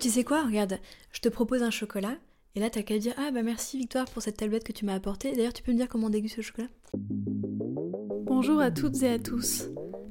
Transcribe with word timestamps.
Tu 0.00 0.10
sais 0.10 0.22
quoi, 0.22 0.44
regarde, 0.44 0.78
je 1.10 1.18
te 1.18 1.28
propose 1.28 1.64
un 1.64 1.72
chocolat, 1.72 2.14
et 2.54 2.60
là 2.60 2.70
t'as 2.70 2.82
qu'à 2.82 2.98
dire 2.98 3.14
Ah 3.16 3.32
bah 3.32 3.42
merci 3.42 3.76
Victoire 3.78 4.04
pour 4.04 4.22
cette 4.22 4.36
tablette 4.36 4.62
que 4.62 4.70
tu 4.70 4.84
m'as 4.84 4.94
apportée. 4.94 5.34
D'ailleurs, 5.34 5.52
tu 5.52 5.64
peux 5.64 5.72
me 5.72 5.76
dire 5.76 5.88
comment 5.88 6.06
on 6.06 6.10
déguste 6.10 6.36
ce 6.36 6.40
chocolat? 6.40 6.68
Bonjour 6.94 8.60
à 8.60 8.70
toutes 8.70 9.02
et 9.02 9.10
à 9.10 9.18
tous. 9.18 9.64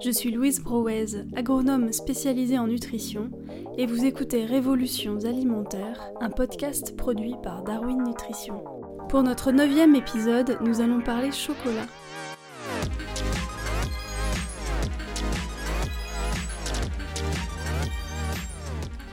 Je 0.04 0.12
suis 0.12 0.30
Louise 0.32 0.60
Brouez, 0.60 1.24
agronome 1.38 1.94
spécialisée 1.94 2.60
en 2.60 2.68
nutrition, 2.68 3.32
et 3.78 3.86
vous 3.86 4.04
écoutez 4.04 4.44
Révolutions 4.44 5.24
alimentaires, 5.24 6.12
un 6.20 6.32
podcast 6.32 6.98
produit 6.98 7.36
par 7.42 7.64
Darwin 7.64 8.04
Nutrition. 8.04 8.62
Pour 9.08 9.24
notre 9.24 9.54
neuvième 9.54 9.96
épisode, 9.96 10.58
nous 10.60 10.82
allons 10.82 11.00
parler 11.00 11.32
chocolat. 11.32 11.88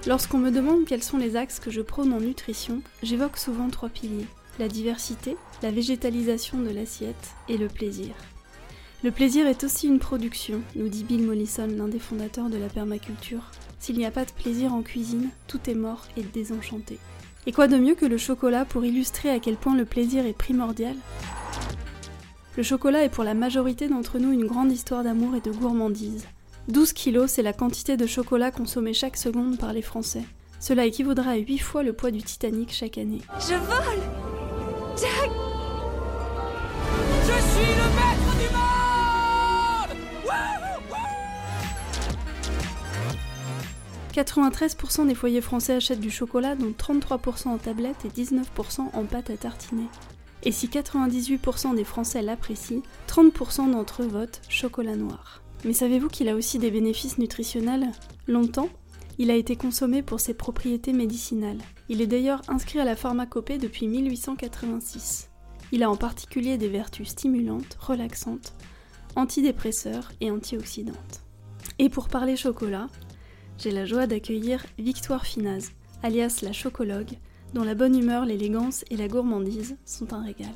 Lorsqu'on 0.06 0.36
me 0.36 0.50
demande 0.50 0.84
quels 0.84 1.02
sont 1.02 1.16
les 1.16 1.34
axes 1.34 1.60
que 1.60 1.70
je 1.70 1.80
prône 1.80 2.12
en 2.12 2.20
nutrition, 2.20 2.82
j'évoque 3.02 3.38
souvent 3.38 3.70
trois 3.70 3.88
piliers. 3.88 4.26
La 4.58 4.68
diversité, 4.68 5.34
la 5.62 5.70
végétalisation 5.70 6.58
de 6.58 6.68
l'assiette 6.68 7.30
et 7.48 7.56
le 7.56 7.68
plaisir. 7.68 8.14
Le 9.02 9.10
plaisir 9.10 9.46
est 9.46 9.64
aussi 9.64 9.86
une 9.86 9.98
production, 9.98 10.60
nous 10.76 10.88
dit 10.88 11.04
Bill 11.04 11.22
Mollison, 11.22 11.68
l'un 11.68 11.88
des 11.88 11.98
fondateurs 11.98 12.50
de 12.50 12.58
la 12.58 12.68
permaculture. 12.68 13.50
S'il 13.78 13.96
n'y 13.96 14.04
a 14.04 14.10
pas 14.10 14.26
de 14.26 14.32
plaisir 14.32 14.74
en 14.74 14.82
cuisine, 14.82 15.30
tout 15.46 15.60
est 15.68 15.74
mort 15.74 16.06
et 16.18 16.22
désenchanté. 16.22 16.98
Et 17.46 17.52
quoi 17.52 17.66
de 17.66 17.78
mieux 17.78 17.94
que 17.94 18.06
le 18.06 18.18
chocolat 18.18 18.66
pour 18.66 18.84
illustrer 18.84 19.30
à 19.30 19.38
quel 19.38 19.56
point 19.56 19.74
le 19.74 19.86
plaisir 19.86 20.26
est 20.26 20.36
primordial? 20.36 20.96
Le 22.58 22.62
chocolat 22.62 23.04
est 23.04 23.10
pour 23.10 23.24
la 23.24 23.34
majorité 23.34 23.88
d'entre 23.88 24.18
nous 24.18 24.32
une 24.32 24.46
grande 24.46 24.70
histoire 24.70 25.02
d'amour 25.02 25.34
et 25.34 25.40
de 25.40 25.50
gourmandise. 25.50 26.26
12 26.68 26.92
kilos, 26.94 27.30
c'est 27.30 27.42
la 27.42 27.52
quantité 27.52 27.98
de 27.98 28.06
chocolat 28.06 28.50
consommée 28.50 28.94
chaque 28.94 29.18
seconde 29.18 29.58
par 29.58 29.74
les 29.74 29.82
Français. 29.82 30.24
Cela 30.60 30.86
équivaudra 30.86 31.32
à 31.32 31.36
8 31.36 31.58
fois 31.58 31.82
le 31.82 31.92
poids 31.92 32.10
du 32.10 32.22
Titanic 32.22 32.72
chaque 32.72 32.96
année. 32.96 33.20
Je 33.38 33.54
vole 33.54 34.02
Jack 34.96 35.30
Je 37.22 37.36
suis 37.52 37.74
le 37.74 37.88
maître 37.94 38.32
du 38.38 38.48
monde 38.54 38.64
93% 44.14 45.06
des 45.06 45.14
foyers 45.14 45.42
français 45.42 45.74
achètent 45.74 46.00
du 46.00 46.10
chocolat, 46.10 46.54
dont 46.54 46.70
33% 46.70 47.48
en 47.48 47.58
tablette 47.58 48.06
et 48.06 48.08
19% 48.08 48.90
en 48.94 49.04
pâte 49.04 49.28
à 49.28 49.36
tartiner. 49.36 49.88
Et 50.44 50.52
si 50.52 50.68
98% 50.68 51.74
des 51.74 51.84
Français 51.84 52.22
l'apprécient, 52.22 52.82
30% 53.08 53.70
d'entre 53.70 54.02
eux 54.02 54.06
votent 54.06 54.40
chocolat 54.48 54.96
noir. 54.96 55.43
Mais 55.64 55.72
savez-vous 55.72 56.08
qu'il 56.08 56.28
a 56.28 56.34
aussi 56.34 56.58
des 56.58 56.70
bénéfices 56.70 57.18
nutritionnels? 57.18 57.90
Longtemps, 58.28 58.68
il 59.18 59.30
a 59.30 59.34
été 59.34 59.56
consommé 59.56 60.02
pour 60.02 60.20
ses 60.20 60.34
propriétés 60.34 60.92
médicinales. 60.92 61.60
Il 61.88 62.02
est 62.02 62.06
d'ailleurs 62.06 62.42
inscrit 62.48 62.80
à 62.80 62.84
la 62.84 62.96
pharmacopée 62.96 63.58
depuis 63.58 63.86
1886. 63.86 65.30
Il 65.72 65.82
a 65.82 65.90
en 65.90 65.96
particulier 65.96 66.58
des 66.58 66.68
vertus 66.68 67.08
stimulantes, 67.08 67.78
relaxantes, 67.80 68.52
antidépresseurs 69.16 70.12
et 70.20 70.30
antioxydantes. 70.30 71.22
Et 71.78 71.88
pour 71.88 72.08
parler 72.08 72.36
chocolat, 72.36 72.88
j'ai 73.58 73.70
la 73.70 73.86
joie 73.86 74.06
d'accueillir 74.06 74.66
Victoire 74.78 75.24
Finaz, 75.24 75.72
alias 76.02 76.40
la 76.42 76.52
chocologue, 76.52 77.16
dont 77.54 77.64
la 77.64 77.74
bonne 77.74 77.96
humeur, 77.96 78.26
l'élégance 78.26 78.84
et 78.90 78.96
la 78.96 79.08
gourmandise 79.08 79.76
sont 79.84 80.12
un 80.12 80.22
régal. 80.22 80.52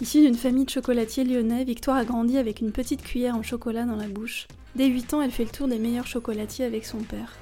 Issue 0.00 0.22
d'une 0.22 0.34
famille 0.34 0.64
de 0.64 0.70
chocolatiers 0.70 1.22
lyonnais, 1.22 1.62
Victoire 1.62 1.96
a 1.96 2.04
grandi 2.04 2.36
avec 2.36 2.60
une 2.60 2.72
petite 2.72 3.02
cuillère 3.02 3.36
en 3.36 3.42
chocolat 3.42 3.84
dans 3.84 3.94
la 3.94 4.08
bouche. 4.08 4.48
Dès 4.74 4.86
8 4.88 5.14
ans, 5.14 5.22
elle 5.22 5.30
fait 5.30 5.44
le 5.44 5.50
tour 5.50 5.68
des 5.68 5.78
meilleurs 5.78 6.08
chocolatiers 6.08 6.64
avec 6.64 6.84
son 6.84 6.98
père. 6.98 7.32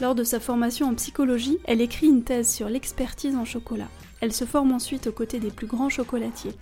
Lors 0.00 0.16
de 0.16 0.24
sa 0.24 0.40
formation 0.40 0.88
en 0.88 0.94
psychologie, 0.94 1.58
elle 1.64 1.80
écrit 1.80 2.08
une 2.08 2.24
thèse 2.24 2.52
sur 2.52 2.68
l'expertise 2.68 3.36
en 3.36 3.44
chocolat. 3.44 3.88
Elle 4.20 4.32
se 4.32 4.44
forme 4.44 4.72
ensuite 4.72 5.06
aux 5.06 5.12
côtés 5.12 5.38
des 5.38 5.52
plus 5.52 5.68
grands 5.68 5.88
chocolatiers. 5.88 6.54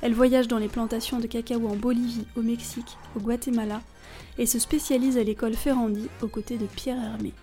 Elle 0.00 0.14
voyage 0.14 0.48
dans 0.48 0.58
les 0.58 0.68
plantations 0.68 1.20
de 1.20 1.26
cacao 1.26 1.68
en 1.68 1.76
Bolivie, 1.76 2.26
au 2.34 2.40
Mexique, 2.40 2.96
au 3.16 3.20
Guatemala, 3.20 3.82
et 4.38 4.46
se 4.46 4.58
spécialise 4.58 5.18
à 5.18 5.24
l'école 5.24 5.54
Ferrandi 5.54 6.08
aux 6.22 6.28
côtés 6.28 6.56
de 6.56 6.66
Pierre 6.66 7.02
Hermé. 7.02 7.34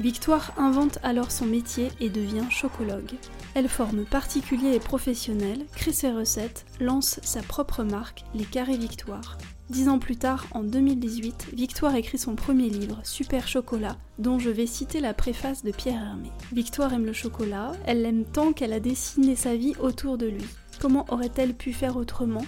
Victoire 0.00 0.52
invente 0.56 0.98
alors 1.04 1.30
son 1.30 1.46
métier 1.46 1.88
et 2.00 2.08
devient 2.08 2.50
chocologue. 2.50 3.14
Elle 3.58 3.68
forme 3.68 4.04
particuliers 4.04 4.76
et 4.76 4.78
professionnels, 4.78 5.66
crée 5.74 5.92
ses 5.92 6.12
recettes, 6.12 6.64
lance 6.78 7.18
sa 7.24 7.42
propre 7.42 7.82
marque, 7.82 8.22
les 8.32 8.44
Carrés 8.44 8.76
Victoire. 8.76 9.36
Dix 9.68 9.88
ans 9.88 9.98
plus 9.98 10.14
tard, 10.14 10.46
en 10.52 10.62
2018, 10.62 11.48
Victoire 11.54 11.96
écrit 11.96 12.18
son 12.18 12.36
premier 12.36 12.68
livre, 12.68 13.00
Super 13.02 13.48
Chocolat, 13.48 13.96
dont 14.20 14.38
je 14.38 14.50
vais 14.50 14.68
citer 14.68 15.00
la 15.00 15.12
préface 15.12 15.64
de 15.64 15.72
Pierre 15.72 16.00
Hermé. 16.00 16.30
Victoire 16.52 16.92
aime 16.92 17.04
le 17.04 17.12
chocolat, 17.12 17.72
elle 17.84 18.02
l'aime 18.02 18.24
tant 18.24 18.52
qu'elle 18.52 18.72
a 18.72 18.78
dessiné 18.78 19.34
sa 19.34 19.56
vie 19.56 19.74
autour 19.80 20.18
de 20.18 20.28
lui. 20.28 20.46
Comment 20.80 21.06
aurait-elle 21.08 21.52
pu 21.52 21.72
faire 21.72 21.96
autrement? 21.96 22.46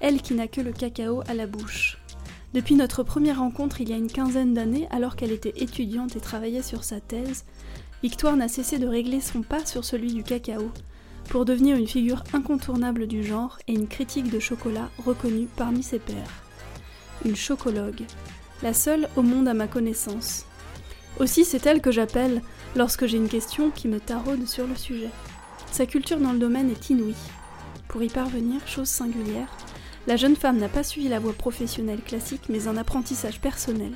Elle 0.00 0.20
qui 0.20 0.34
n'a 0.34 0.46
que 0.46 0.60
le 0.60 0.72
cacao 0.72 1.22
à 1.26 1.32
la 1.32 1.46
bouche. 1.46 1.96
Depuis 2.52 2.74
notre 2.74 3.02
première 3.02 3.38
rencontre 3.38 3.80
il 3.80 3.88
y 3.88 3.94
a 3.94 3.96
une 3.96 4.12
quinzaine 4.12 4.52
d'années, 4.52 4.88
alors 4.90 5.16
qu'elle 5.16 5.32
était 5.32 5.54
étudiante 5.56 6.16
et 6.16 6.20
travaillait 6.20 6.60
sur 6.60 6.84
sa 6.84 7.00
thèse, 7.00 7.46
Victoire 8.04 8.36
n'a 8.36 8.48
cessé 8.48 8.78
de 8.78 8.86
régler 8.86 9.22
son 9.22 9.40
pas 9.40 9.64
sur 9.64 9.82
celui 9.82 10.12
du 10.12 10.22
cacao, 10.22 10.70
pour 11.30 11.46
devenir 11.46 11.78
une 11.78 11.88
figure 11.88 12.22
incontournable 12.34 13.06
du 13.06 13.24
genre 13.24 13.58
et 13.66 13.72
une 13.72 13.88
critique 13.88 14.30
de 14.30 14.38
chocolat 14.38 14.90
reconnue 15.06 15.48
parmi 15.56 15.82
ses 15.82 15.98
pairs. 15.98 16.44
Une 17.24 17.34
chocologue, 17.34 18.02
la 18.62 18.74
seule 18.74 19.08
au 19.16 19.22
monde 19.22 19.48
à 19.48 19.54
ma 19.54 19.68
connaissance. 19.68 20.44
Aussi 21.18 21.46
c'est 21.46 21.64
elle 21.64 21.80
que 21.80 21.92
j'appelle 21.92 22.42
lorsque 22.76 23.06
j'ai 23.06 23.16
une 23.16 23.30
question 23.30 23.70
qui 23.70 23.88
me 23.88 24.00
taraude 24.00 24.46
sur 24.46 24.66
le 24.66 24.76
sujet. 24.76 25.08
Sa 25.72 25.86
culture 25.86 26.20
dans 26.20 26.32
le 26.34 26.38
domaine 26.38 26.70
est 26.70 26.90
inouïe. 26.90 27.14
Pour 27.88 28.02
y 28.02 28.08
parvenir, 28.08 28.60
chose 28.68 28.88
singulière, 28.88 29.48
la 30.06 30.16
jeune 30.16 30.36
femme 30.36 30.58
n'a 30.58 30.68
pas 30.68 30.82
suivi 30.82 31.08
la 31.08 31.20
voie 31.20 31.32
professionnelle 31.32 32.02
classique, 32.02 32.50
mais 32.50 32.68
un 32.68 32.76
apprentissage 32.76 33.40
personnel, 33.40 33.92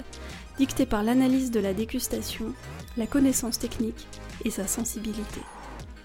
dicté 0.59 0.87
par 0.87 1.03
l'analyse 1.03 1.51
de 1.51 1.61
la 1.61 1.73
dégustation, 1.73 2.53
la 2.97 3.07
connaissance 3.07 3.59
technique 3.59 4.09
et 4.45 4.51
sa 4.51 4.67
sensibilité. 4.67 5.41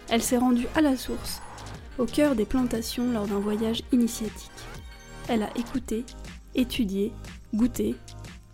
Elle 0.10 0.22
s'est 0.22 0.38
rendue 0.38 0.68
à 0.76 0.82
la 0.82 0.96
source, 0.96 1.42
au 1.98 2.06
cœur 2.06 2.36
des 2.36 2.46
plantations 2.46 3.12
lors 3.12 3.28
d'un 3.28 3.40
voyage 3.40 3.82
initiatique. 3.92 4.52
Elle 5.28 5.44
a 5.44 5.50
écouté, 5.58 6.06
étudié, 6.54 7.12
goûté, 7.54 7.96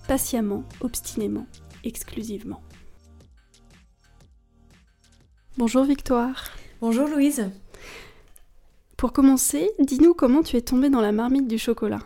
patiemment, 0.07 0.63
obstinément, 0.81 1.47
exclusivement. 1.83 2.61
Bonjour 5.57 5.83
Victoire. 5.83 6.51
Bonjour 6.79 7.09
Louise. 7.09 7.49
Pour 8.95 9.11
commencer, 9.11 9.69
dis-nous 9.79 10.13
comment 10.13 10.43
tu 10.43 10.55
es 10.55 10.61
tombée 10.61 10.89
dans 10.89 11.01
la 11.01 11.11
marmite 11.11 11.47
du 11.47 11.57
chocolat. 11.57 11.99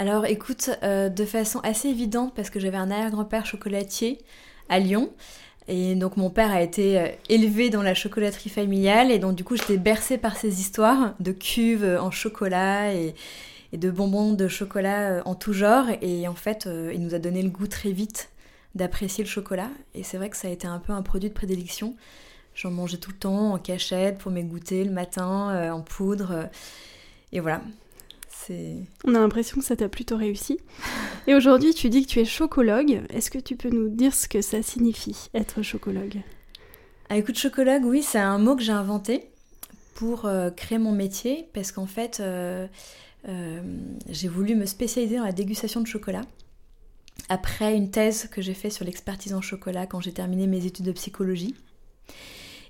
Alors 0.00 0.24
écoute, 0.24 0.70
euh, 0.82 1.10
de 1.10 1.26
façon 1.26 1.60
assez 1.60 1.88
évidente 1.88 2.32
parce 2.34 2.48
que 2.48 2.58
j'avais 2.58 2.78
un 2.78 2.90
arrière-grand-père 2.90 3.44
chocolatier 3.44 4.16
à 4.70 4.78
Lyon. 4.78 5.12
Et 5.68 5.94
donc 5.94 6.16
mon 6.16 6.30
père 6.30 6.50
a 6.52 6.62
été 6.62 6.98
euh, 6.98 7.08
élevé 7.28 7.68
dans 7.68 7.82
la 7.82 7.92
chocolaterie 7.92 8.48
familiale 8.48 9.10
et 9.10 9.18
donc 9.18 9.36
du 9.36 9.44
coup 9.44 9.56
j'étais 9.56 9.76
bercée 9.76 10.16
par 10.16 10.38
ces 10.38 10.58
histoires 10.58 11.14
de 11.20 11.32
cuves 11.32 11.98
en 12.00 12.10
chocolat 12.10 12.94
et, 12.94 13.14
de 13.74 13.90
bonbons 13.90 14.32
de 14.32 14.48
chocolat 14.48 15.10
euh, 15.10 15.22
en 15.26 15.34
tout 15.34 15.52
genre. 15.52 15.84
Et 16.00 16.26
en 16.28 16.34
fait, 16.34 16.66
il 16.94 17.02
nous 17.02 17.14
a 17.14 17.18
donné 17.18 17.42
le 17.42 17.50
goût 17.50 17.66
très 17.66 17.92
vite 17.92 18.30
d'apprécier 18.74 19.22
le 19.22 19.28
chocolat. 19.28 19.68
Et 19.94 20.02
c'est 20.02 20.16
vrai 20.16 20.30
que 20.30 20.38
ça 20.38 20.48
a 20.48 20.50
été 20.50 20.66
un 20.66 20.78
peu 20.78 20.94
un 20.94 21.02
produit 21.02 21.28
de 21.28 21.34
prédilection. 21.34 21.94
J'en 22.54 22.70
mangeais 22.70 22.96
tout 22.96 23.10
le 23.10 23.18
temps 23.18 23.52
en 23.52 23.58
cachette 23.58 24.16
pour 24.16 24.32
mes 24.32 24.44
goûter 24.44 24.82
le 24.84 24.92
matin, 24.92 25.50
euh, 25.50 25.70
en 25.70 25.82
poudre. 25.82 26.32
Euh, 26.32 26.44
et 27.32 27.40
voilà. 27.40 27.60
C'est... 28.46 28.76
On 29.04 29.14
a 29.14 29.18
l'impression 29.18 29.58
que 29.58 29.64
ça 29.64 29.76
t'a 29.76 29.88
plutôt 29.88 30.16
réussi. 30.16 30.58
Et 31.26 31.34
aujourd'hui, 31.34 31.74
tu 31.74 31.90
dis 31.90 32.04
que 32.04 32.10
tu 32.10 32.20
es 32.20 32.24
chocologue. 32.24 33.02
Est-ce 33.10 33.30
que 33.30 33.38
tu 33.38 33.56
peux 33.56 33.70
nous 33.70 33.88
dire 33.88 34.14
ce 34.14 34.28
que 34.28 34.40
ça 34.40 34.62
signifie, 34.62 35.28
être 35.34 35.62
chocologue? 35.62 36.20
Ah, 37.08 37.16
Écoute, 37.18 37.36
chocologue, 37.36 37.84
oui, 37.84 38.02
c'est 38.02 38.18
un 38.18 38.38
mot 38.38 38.56
que 38.56 38.62
j'ai 38.62 38.72
inventé 38.72 39.30
pour 39.94 40.24
euh, 40.24 40.50
créer 40.50 40.78
mon 40.78 40.92
métier, 40.92 41.48
parce 41.52 41.72
qu'en 41.72 41.86
fait, 41.86 42.22
j'ai 44.08 44.28
voulu 44.28 44.54
me 44.54 44.66
spécialiser 44.66 45.16
dans 45.16 45.24
la 45.24 45.32
dégustation 45.32 45.80
de 45.80 45.86
chocolat. 45.86 46.22
Après 47.28 47.76
une 47.76 47.90
thèse 47.90 48.28
que 48.30 48.40
j'ai 48.40 48.54
faite 48.54 48.72
sur 48.72 48.84
l'expertise 48.84 49.34
en 49.34 49.40
chocolat 49.40 49.86
quand 49.86 50.00
j'ai 50.00 50.12
terminé 50.12 50.46
mes 50.46 50.64
études 50.66 50.86
de 50.86 50.92
psychologie. 50.92 51.54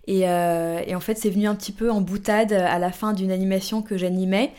Euh, 0.08 0.82
et, 0.87 0.94
en 0.94 1.00
fait, 1.00 1.17
c'est 1.17 1.31
venu 1.31 1.46
un 1.46 1.55
petit 1.55 1.72
peu 1.72 1.90
en 1.90 2.00
boutade 2.00 2.52
à 2.52 2.78
la 2.78 2.90
fin 2.90 3.12
d'une 3.12 3.31
animation 3.31 3.82
que 3.82 3.96
j'animais. 3.96 4.52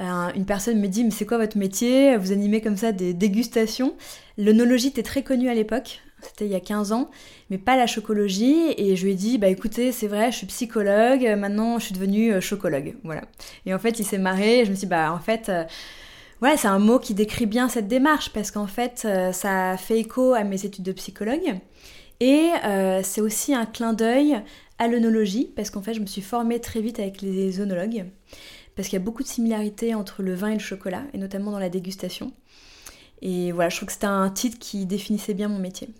Euh, 0.00 0.32
une 0.34 0.46
personne 0.46 0.80
me 0.80 0.88
dit, 0.88 1.04
mais 1.04 1.10
c'est 1.10 1.26
quoi 1.26 1.38
votre 1.38 1.58
métier? 1.58 2.16
Vous 2.16 2.32
animez 2.32 2.60
comme 2.60 2.76
ça 2.76 2.92
des 2.92 3.14
dégustations. 3.14 3.94
L'onologie 4.38 4.88
était 4.88 5.02
très 5.02 5.22
connue 5.22 5.48
à 5.48 5.54
l'époque, 5.54 6.00
c'était 6.22 6.46
il 6.46 6.50
y 6.50 6.54
a 6.54 6.60
15 6.60 6.92
ans, 6.92 7.10
mais 7.50 7.58
pas 7.58 7.76
la 7.76 7.86
chocologie. 7.86 8.74
Et 8.78 8.96
je 8.96 9.04
lui 9.04 9.12
ai 9.12 9.16
dit, 9.16 9.38
bah 9.38 9.48
écoutez, 9.48 9.92
c'est 9.92 10.08
vrai, 10.08 10.32
je 10.32 10.38
suis 10.38 10.46
psychologue, 10.46 11.22
maintenant 11.38 11.78
je 11.78 11.86
suis 11.86 11.94
devenue 11.94 12.32
euh, 12.32 12.40
chocologue. 12.40 12.96
Voilà. 13.04 13.22
Et 13.66 13.74
en 13.74 13.78
fait, 13.78 13.98
il 13.98 14.04
s'est 14.04 14.18
marré, 14.18 14.60
et 14.60 14.64
je 14.64 14.70
me 14.70 14.74
suis 14.74 14.86
dit, 14.86 14.90
bah 14.90 15.12
en 15.12 15.18
fait, 15.18 15.50
voilà, 16.40 16.56
c'est 16.56 16.68
un 16.68 16.78
mot 16.78 16.98
qui 16.98 17.12
décrit 17.12 17.44
bien 17.44 17.68
cette 17.68 17.86
démarche 17.86 18.30
parce 18.32 18.50
qu'en 18.50 18.66
fait, 18.66 19.02
euh, 19.04 19.30
ça 19.30 19.76
fait 19.76 19.98
écho 19.98 20.32
à 20.32 20.42
mes 20.42 20.64
études 20.64 20.84
de 20.84 20.92
psychologue 20.92 21.58
et 22.18 22.48
euh, 22.64 23.00
c'est 23.02 23.20
aussi 23.20 23.54
un 23.54 23.66
clin 23.66 23.92
d'œil 23.92 24.40
à 24.78 24.88
l'œnologie 24.88 25.52
parce 25.54 25.68
qu'en 25.68 25.82
fait, 25.82 25.92
je 25.92 26.00
me 26.00 26.06
suis 26.06 26.22
formée 26.22 26.58
très 26.58 26.80
vite 26.80 26.98
avec 26.98 27.20
les 27.20 27.60
œnologues 27.60 28.06
parce 28.80 28.88
qu'il 28.88 28.98
y 28.98 29.02
a 29.02 29.04
beaucoup 29.04 29.22
de 29.22 29.28
similarités 29.28 29.94
entre 29.94 30.22
le 30.22 30.32
vin 30.32 30.48
et 30.48 30.54
le 30.54 30.58
chocolat 30.58 31.02
et 31.12 31.18
notamment 31.18 31.50
dans 31.50 31.58
la 31.58 31.68
dégustation. 31.68 32.32
Et 33.20 33.52
voilà, 33.52 33.68
je 33.68 33.76
trouve 33.76 33.88
que 33.88 33.92
c'était 33.92 34.06
un 34.06 34.30
titre 34.30 34.58
qui 34.58 34.86
définissait 34.86 35.34
bien 35.34 35.48
mon 35.48 35.58
métier. 35.58 35.90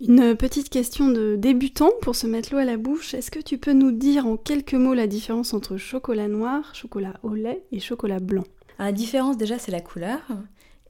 Une 0.00 0.36
petite 0.36 0.70
question 0.70 1.08
de 1.08 1.34
débutant 1.34 1.90
pour 2.00 2.14
se 2.14 2.28
mettre 2.28 2.52
l'eau 2.52 2.60
à 2.60 2.64
la 2.64 2.76
bouche. 2.76 3.12
Est-ce 3.12 3.32
que 3.32 3.40
tu 3.40 3.58
peux 3.58 3.72
nous 3.72 3.90
dire 3.90 4.24
en 4.24 4.36
quelques 4.36 4.74
mots 4.74 4.94
la 4.94 5.08
différence 5.08 5.52
entre 5.52 5.78
chocolat 5.78 6.28
noir, 6.28 6.76
chocolat 6.76 7.14
au 7.24 7.34
lait 7.34 7.64
et 7.72 7.80
chocolat 7.80 8.20
blanc? 8.20 8.44
La 8.78 8.92
différence 8.92 9.36
déjà 9.36 9.58
c'est 9.58 9.72
la 9.72 9.80
couleur 9.80 10.20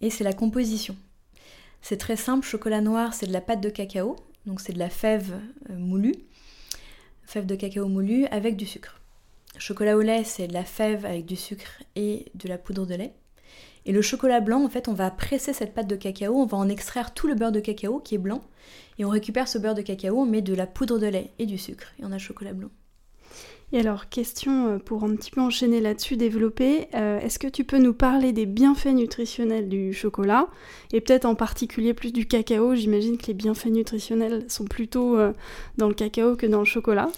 et 0.02 0.10
c'est 0.10 0.22
la 0.22 0.34
composition. 0.34 0.96
C'est 1.80 1.96
très 1.96 2.16
simple, 2.16 2.46
chocolat 2.46 2.82
noir 2.82 3.14
c'est 3.14 3.26
de 3.26 3.32
la 3.32 3.40
pâte 3.40 3.62
de 3.62 3.70
cacao, 3.70 4.16
donc 4.44 4.60
c'est 4.60 4.74
de 4.74 4.78
la 4.78 4.90
fève 4.90 5.32
euh, 5.70 5.78
moulue, 5.78 6.16
fève 7.24 7.46
de 7.46 7.54
cacao 7.54 7.88
moulue 7.88 8.26
avec 8.26 8.58
du 8.58 8.66
sucre. 8.66 8.99
Chocolat 9.58 9.96
au 9.96 10.00
lait 10.00 10.24
c'est 10.24 10.46
de 10.46 10.54
la 10.54 10.64
fève 10.64 11.04
avec 11.04 11.26
du 11.26 11.36
sucre 11.36 11.82
et 11.96 12.26
de 12.34 12.48
la 12.48 12.58
poudre 12.58 12.86
de 12.86 12.94
lait. 12.94 13.14
Et 13.86 13.92
le 13.92 14.02
chocolat 14.02 14.40
blanc, 14.40 14.62
en 14.62 14.68
fait, 14.68 14.88
on 14.88 14.92
va 14.92 15.10
presser 15.10 15.52
cette 15.52 15.72
pâte 15.74 15.86
de 15.86 15.96
cacao, 15.96 16.34
on 16.34 16.46
va 16.46 16.58
en 16.58 16.68
extraire 16.68 17.14
tout 17.14 17.26
le 17.26 17.34
beurre 17.34 17.52
de 17.52 17.60
cacao 17.60 17.98
qui 17.98 18.14
est 18.14 18.18
blanc, 18.18 18.42
et 18.98 19.04
on 19.04 19.08
récupère 19.08 19.48
ce 19.48 19.58
beurre 19.58 19.74
de 19.74 19.82
cacao, 19.82 20.18
on 20.18 20.26
met 20.26 20.42
de 20.42 20.54
la 20.54 20.66
poudre 20.66 20.98
de 20.98 21.06
lait 21.06 21.30
et 21.38 21.46
du 21.46 21.56
sucre, 21.56 21.92
et 21.98 22.04
on 22.04 22.12
a 22.12 22.16
le 22.16 22.18
chocolat 22.18 22.52
blanc. 22.52 22.68
Et 23.72 23.78
alors, 23.78 24.08
question 24.08 24.66
euh, 24.66 24.78
pour 24.78 25.04
un 25.04 25.14
petit 25.14 25.30
peu 25.30 25.40
enchaîner 25.40 25.80
là-dessus, 25.80 26.16
développer, 26.16 26.88
euh, 26.94 27.20
est-ce 27.20 27.38
que 27.38 27.46
tu 27.46 27.62
peux 27.62 27.78
nous 27.78 27.94
parler 27.94 28.32
des 28.32 28.44
bienfaits 28.44 28.86
nutritionnels 28.86 29.68
du 29.68 29.92
chocolat 29.92 30.48
et 30.92 31.00
peut-être 31.00 31.24
en 31.24 31.36
particulier 31.36 31.94
plus 31.94 32.12
du 32.12 32.26
cacao? 32.26 32.74
J'imagine 32.74 33.16
que 33.16 33.28
les 33.28 33.34
bienfaits 33.34 33.66
nutritionnels 33.66 34.44
sont 34.48 34.64
plutôt 34.64 35.16
euh, 35.16 35.32
dans 35.78 35.86
le 35.86 35.94
cacao 35.94 36.34
que 36.34 36.46
dans 36.46 36.58
le 36.58 36.64
chocolat. 36.64 37.10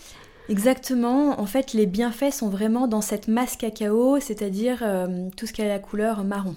Exactement, 0.53 1.41
en 1.41 1.47
fait 1.47 1.73
les 1.73 1.87
bienfaits 1.87 2.31
sont 2.31 2.51
vraiment 2.51 2.87
dans 2.87 3.01
cette 3.01 3.27
masse 3.27 3.57
cacao, 3.57 4.21
c'est-à-dire 4.21 4.85
tout 5.35 5.47
ce 5.47 5.53
qui 5.55 5.63
a 5.63 5.67
la 5.67 5.79
couleur 5.79 6.25
marron. 6.25 6.57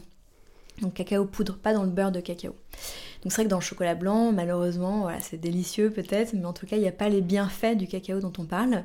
Donc 0.81 0.95
cacao 0.95 1.23
poudre, 1.23 1.55
pas 1.55 1.73
dans 1.73 1.83
le 1.83 1.89
beurre 1.89 2.11
de 2.11 2.19
cacao. 2.19 2.51
Donc 3.23 3.31
c'est 3.31 3.35
vrai 3.35 3.43
que 3.45 3.49
dans 3.49 3.59
le 3.59 3.63
chocolat 3.63 3.95
blanc, 3.95 4.33
malheureusement, 4.33 5.07
c'est 5.21 5.39
délicieux 5.39 5.91
peut-être, 5.91 6.33
mais 6.33 6.43
en 6.43 6.51
tout 6.51 6.65
cas 6.65 6.75
il 6.75 6.81
n'y 6.81 6.89
a 6.89 6.91
pas 6.91 7.07
les 7.07 7.21
bienfaits 7.21 7.77
du 7.77 7.87
cacao 7.87 8.19
dont 8.19 8.33
on 8.37 8.43
parle. 8.43 8.83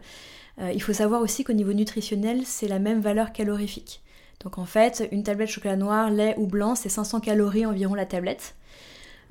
Euh, 0.61 0.71
il 0.73 0.81
faut 0.81 0.93
savoir 0.93 1.23
aussi 1.23 1.43
qu'au 1.43 1.55
niveau 1.55 1.73
nutritionnel, 1.73 2.43
c'est 2.45 2.69
la 2.69 2.79
même 2.79 3.01
valeur 3.01 3.33
calorifique. 3.33 4.03
Donc 4.45 4.59
en 4.59 4.65
fait, 4.65 5.09
une 5.11 5.25
tablette 5.25 5.51
chocolat 5.51 5.75
noir, 5.75 6.11
lait 6.11 6.37
ou 6.39 6.47
blanc, 6.47 6.77
c'est 6.77 6.89
500 6.89 7.19
calories 7.19 7.67
environ 7.67 7.95
la 7.95 8.07
tablette. 8.07 8.55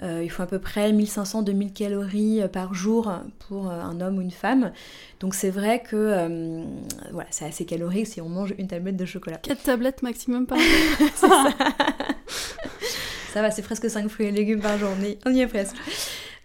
Euh, 0.01 0.21
il 0.23 0.29
faut 0.29 0.43
à 0.43 0.47
peu 0.47 0.59
près 0.59 0.91
1500-2000 0.91 1.73
calories 1.73 2.41
euh, 2.41 2.47
par 2.47 2.73
jour 2.73 3.11
pour 3.47 3.69
un 3.69 3.99
homme 4.01 4.17
ou 4.17 4.21
une 4.21 4.31
femme. 4.31 4.71
Donc 5.19 5.35
c'est 5.35 5.49
vrai 5.49 5.81
que 5.81 6.63
voilà, 7.11 7.27
c'est 7.31 7.45
assez 7.45 7.65
calorique 7.65 8.07
si 8.07 8.21
on 8.21 8.29
mange 8.29 8.53
une 8.57 8.67
tablette 8.67 8.97
de 8.97 9.05
chocolat. 9.05 9.37
4 9.37 9.63
tablettes 9.63 10.01
maximum 10.03 10.45
par 10.45 10.57
jour. 10.57 11.07
ça. 11.15 11.47
ça 13.33 13.41
va, 13.41 13.51
c'est 13.51 13.61
presque 13.61 13.89
5 13.89 14.07
fruits 14.07 14.27
et 14.27 14.31
légumes 14.31 14.61
par 14.61 14.77
journée. 14.77 15.19
On 15.25 15.33
y 15.33 15.41
est 15.41 15.47
presque. 15.47 15.75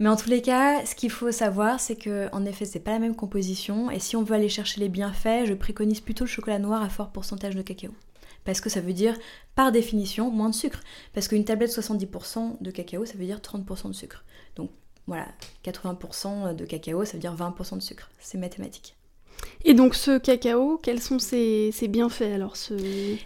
Mais 0.00 0.08
en 0.08 0.16
tous 0.16 0.28
les 0.28 0.42
cas, 0.42 0.84
ce 0.84 0.94
qu'il 0.94 1.10
faut 1.10 1.30
savoir, 1.30 1.80
c'est 1.80 1.96
que 1.96 2.28
en 2.32 2.44
effet, 2.44 2.64
c'est 2.64 2.80
pas 2.80 2.92
la 2.92 2.98
même 2.98 3.14
composition. 3.14 3.90
Et 3.90 4.00
si 4.00 4.16
on 4.16 4.24
veut 4.24 4.34
aller 4.34 4.48
chercher 4.48 4.80
les 4.80 4.88
bienfaits, 4.88 5.46
je 5.46 5.54
préconise 5.54 6.00
plutôt 6.00 6.24
le 6.24 6.28
chocolat 6.28 6.58
noir 6.58 6.82
à 6.82 6.88
fort 6.88 7.10
pourcentage 7.10 7.54
de 7.54 7.62
cacao. 7.62 7.90
Parce 8.44 8.60
que 8.60 8.68
ça 8.68 8.80
veut 8.80 8.92
dire, 8.92 9.16
par 9.54 9.72
définition, 9.72 10.30
moins 10.30 10.50
de 10.50 10.54
sucre. 10.54 10.80
Parce 11.12 11.28
qu'une 11.28 11.44
tablette 11.44 11.70
70% 11.70 12.62
de 12.62 12.70
cacao, 12.70 13.04
ça 13.04 13.14
veut 13.14 13.24
dire 13.24 13.38
30% 13.38 13.88
de 13.88 13.92
sucre. 13.94 14.24
Donc 14.56 14.70
voilà, 15.06 15.28
80% 15.64 16.54
de 16.54 16.64
cacao, 16.64 17.04
ça 17.04 17.14
veut 17.14 17.18
dire 17.18 17.34
20% 17.34 17.76
de 17.76 17.82
sucre. 17.82 18.10
C'est 18.18 18.38
mathématique. 18.38 18.96
Et 19.64 19.74
donc 19.74 19.94
ce 19.94 20.18
cacao, 20.18 20.78
quels 20.82 21.00
sont 21.00 21.18
ses, 21.18 21.72
bienfaits 21.88 22.22
alors 22.22 22.54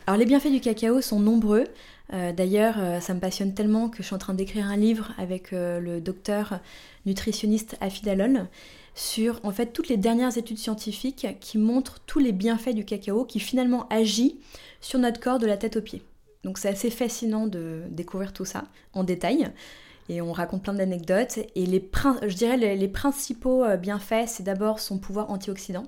Alors 0.06 0.18
les 0.18 0.26
bienfaits 0.26 0.50
du 0.50 0.60
cacao 0.60 1.00
sont 1.00 1.20
nombreux. 1.20 1.64
Euh, 2.12 2.32
d'ailleurs, 2.32 2.76
euh, 2.78 3.00
ça 3.00 3.12
me 3.12 3.20
passionne 3.20 3.54
tellement 3.54 3.88
que 3.88 3.98
je 3.98 4.02
suis 4.04 4.14
en 4.14 4.18
train 4.18 4.34
d'écrire 4.34 4.66
un 4.66 4.76
livre 4.76 5.12
avec 5.18 5.52
euh, 5.52 5.78
le 5.78 6.00
docteur 6.00 6.60
nutritionniste 7.04 7.76
Afidalol 7.80 8.46
sur 8.98 9.40
fait 9.52 9.72
toutes 9.72 9.88
les 9.88 9.96
dernières 9.96 10.36
études 10.36 10.58
scientifiques 10.58 11.26
qui 11.40 11.58
montrent 11.58 12.00
tous 12.06 12.18
les 12.18 12.32
bienfaits 12.32 12.74
du 12.74 12.84
cacao 12.84 13.24
qui 13.24 13.40
finalement 13.40 13.86
agit 13.88 14.40
sur 14.80 14.98
notre 14.98 15.20
corps 15.20 15.38
de 15.38 15.46
la 15.46 15.56
tête 15.56 15.76
aux 15.76 15.82
pieds. 15.82 16.02
Donc 16.44 16.58
c'est 16.58 16.68
assez 16.68 16.90
fascinant 16.90 17.46
de 17.46 17.82
découvrir 17.90 18.32
tout 18.32 18.44
ça 18.44 18.64
en 18.92 19.04
détail 19.04 19.50
et 20.08 20.20
on 20.20 20.32
raconte 20.32 20.62
plein 20.62 20.74
d'anecdotes 20.74 21.38
et 21.54 21.66
les 21.66 21.86
je 22.26 22.34
dirais 22.34 22.56
les 22.56 22.88
principaux 22.88 23.64
bienfaits 23.76 24.26
c'est 24.26 24.42
d'abord 24.44 24.80
son 24.80 24.98
pouvoir 24.98 25.30
antioxydant 25.30 25.86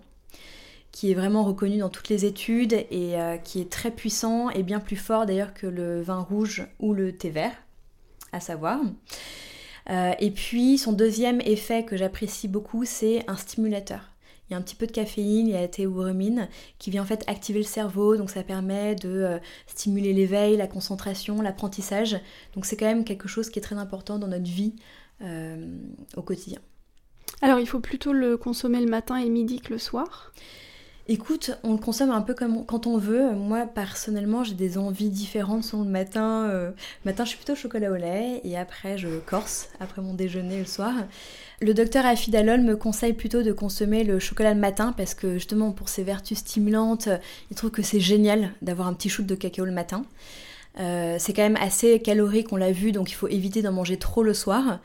qui 0.93 1.11
est 1.11 1.15
vraiment 1.15 1.45
reconnu 1.45 1.79
dans 1.79 1.89
toutes 1.89 2.09
les 2.09 2.25
études 2.25 2.73
et 2.73 3.19
euh, 3.21 3.37
qui 3.37 3.61
est 3.61 3.71
très 3.71 3.91
puissant 3.91 4.51
et 4.51 4.63
bien 4.63 4.81
plus 4.81 4.97
fort 4.97 5.27
d'ailleurs 5.27 5.55
que 5.55 5.67
le 5.67 6.03
vin 6.03 6.21
rouge 6.21 6.67
ou 6.79 6.93
le 6.93 7.17
thé 7.17 7.31
vert, 7.31 7.53
à 8.33 8.41
savoir. 8.41 8.81
Euh, 9.89 10.13
et 10.19 10.31
puis 10.31 10.79
son 10.79 10.93
deuxième 10.93 11.41
effet 11.43 11.85
que 11.85 11.97
j'apprécie 11.97 12.49
beaucoup, 12.49 12.85
c'est 12.85 13.25
un 13.29 13.37
stimulateur. 13.37 14.11
Il 14.49 14.53
y 14.53 14.57
a 14.57 14.59
un 14.59 14.63
petit 14.63 14.75
peu 14.75 14.87
de 14.87 14.93
caféine, 14.93 15.47
il 15.47 15.53
y 15.53 15.57
a 15.57 15.61
la 15.61 15.69
théobromine 15.69 16.49
qui 16.79 16.91
vient 16.91 17.03
en 17.03 17.07
fait 17.07 17.23
activer 17.29 17.61
le 17.61 17.65
cerveau, 17.65 18.17
donc 18.17 18.31
ça 18.31 18.43
permet 18.43 18.97
de 18.97 19.09
euh, 19.09 19.39
stimuler 19.67 20.13
l'éveil, 20.13 20.57
la 20.57 20.67
concentration, 20.67 21.41
l'apprentissage. 21.41 22.19
Donc 22.55 22.67
c'est 22.67 22.77
quand 22.77 22.87
même 22.87 23.05
quelque 23.05 23.29
chose 23.29 23.49
qui 23.49 23.61
est 23.61 23.63
très 23.63 23.77
important 23.77 24.19
dans 24.19 24.29
notre 24.29 24.51
vie 24.51 24.75
au 26.17 26.23
quotidien. 26.23 26.61
Alors 27.43 27.61
il 27.61 27.67
faut 27.67 27.81
plutôt 27.81 28.15
le 28.15 28.39
consommer 28.39 28.81
le 28.81 28.91
matin 28.91 29.17
et 29.17 29.25
le 29.25 29.31
midi 29.31 29.61
que 29.61 29.75
le 29.75 29.79
soir? 29.79 30.33
Écoute, 31.13 31.51
on 31.65 31.73
le 31.73 31.79
consomme 31.79 32.13
un 32.13 32.21
peu 32.21 32.35
comme 32.35 32.65
quand 32.65 32.87
on 32.87 32.97
veut. 32.97 33.33
Moi, 33.33 33.67
personnellement, 33.67 34.45
j'ai 34.45 34.55
des 34.55 34.79
envies 34.79 35.11
différentes 35.11 35.65
selon 35.65 35.83
le 35.83 35.91
matin. 35.91 36.49
Euh, 36.49 36.71
matin, 37.05 37.25
je 37.25 37.31
suis 37.31 37.37
plutôt 37.37 37.57
chocolat 37.57 37.91
au 37.91 37.97
lait 37.97 38.41
et 38.45 38.57
après, 38.57 38.97
je 38.97 39.19
corse 39.19 39.71
après 39.81 40.03
mon 40.03 40.15
déjeuner 40.15 40.61
le 40.61 40.67
soir. 40.67 40.95
Le 41.61 41.75
docteur 41.75 42.07
Afidalol 42.07 42.61
me 42.61 42.77
conseille 42.77 43.13
plutôt 43.13 43.43
de 43.43 43.51
consommer 43.51 44.05
le 44.05 44.21
chocolat 44.21 44.55
le 44.55 44.61
matin 44.61 44.95
parce 44.97 45.15
que 45.15 45.35
justement, 45.35 45.73
pour 45.73 45.89
ses 45.89 46.05
vertus 46.05 46.39
stimulantes, 46.39 47.09
il 47.51 47.57
trouve 47.57 47.73
que 47.73 47.83
c'est 47.83 47.99
génial 47.99 48.53
d'avoir 48.63 48.87
un 48.87 48.95
petit 48.95 49.09
shoot 49.09 49.27
de 49.27 49.35
cacao 49.35 49.65
le 49.65 49.73
matin. 49.73 50.05
Euh, 50.79 51.17
c'est 51.19 51.33
quand 51.33 51.43
même 51.43 51.59
assez 51.61 51.99
calorique, 52.01 52.53
on 52.53 52.57
l'a 52.57 52.71
vu, 52.71 52.93
donc 52.93 53.11
il 53.11 53.15
faut 53.15 53.27
éviter 53.27 53.63
d'en 53.63 53.73
manger 53.73 53.97
trop 53.97 54.23
le 54.23 54.33
soir. 54.33 54.79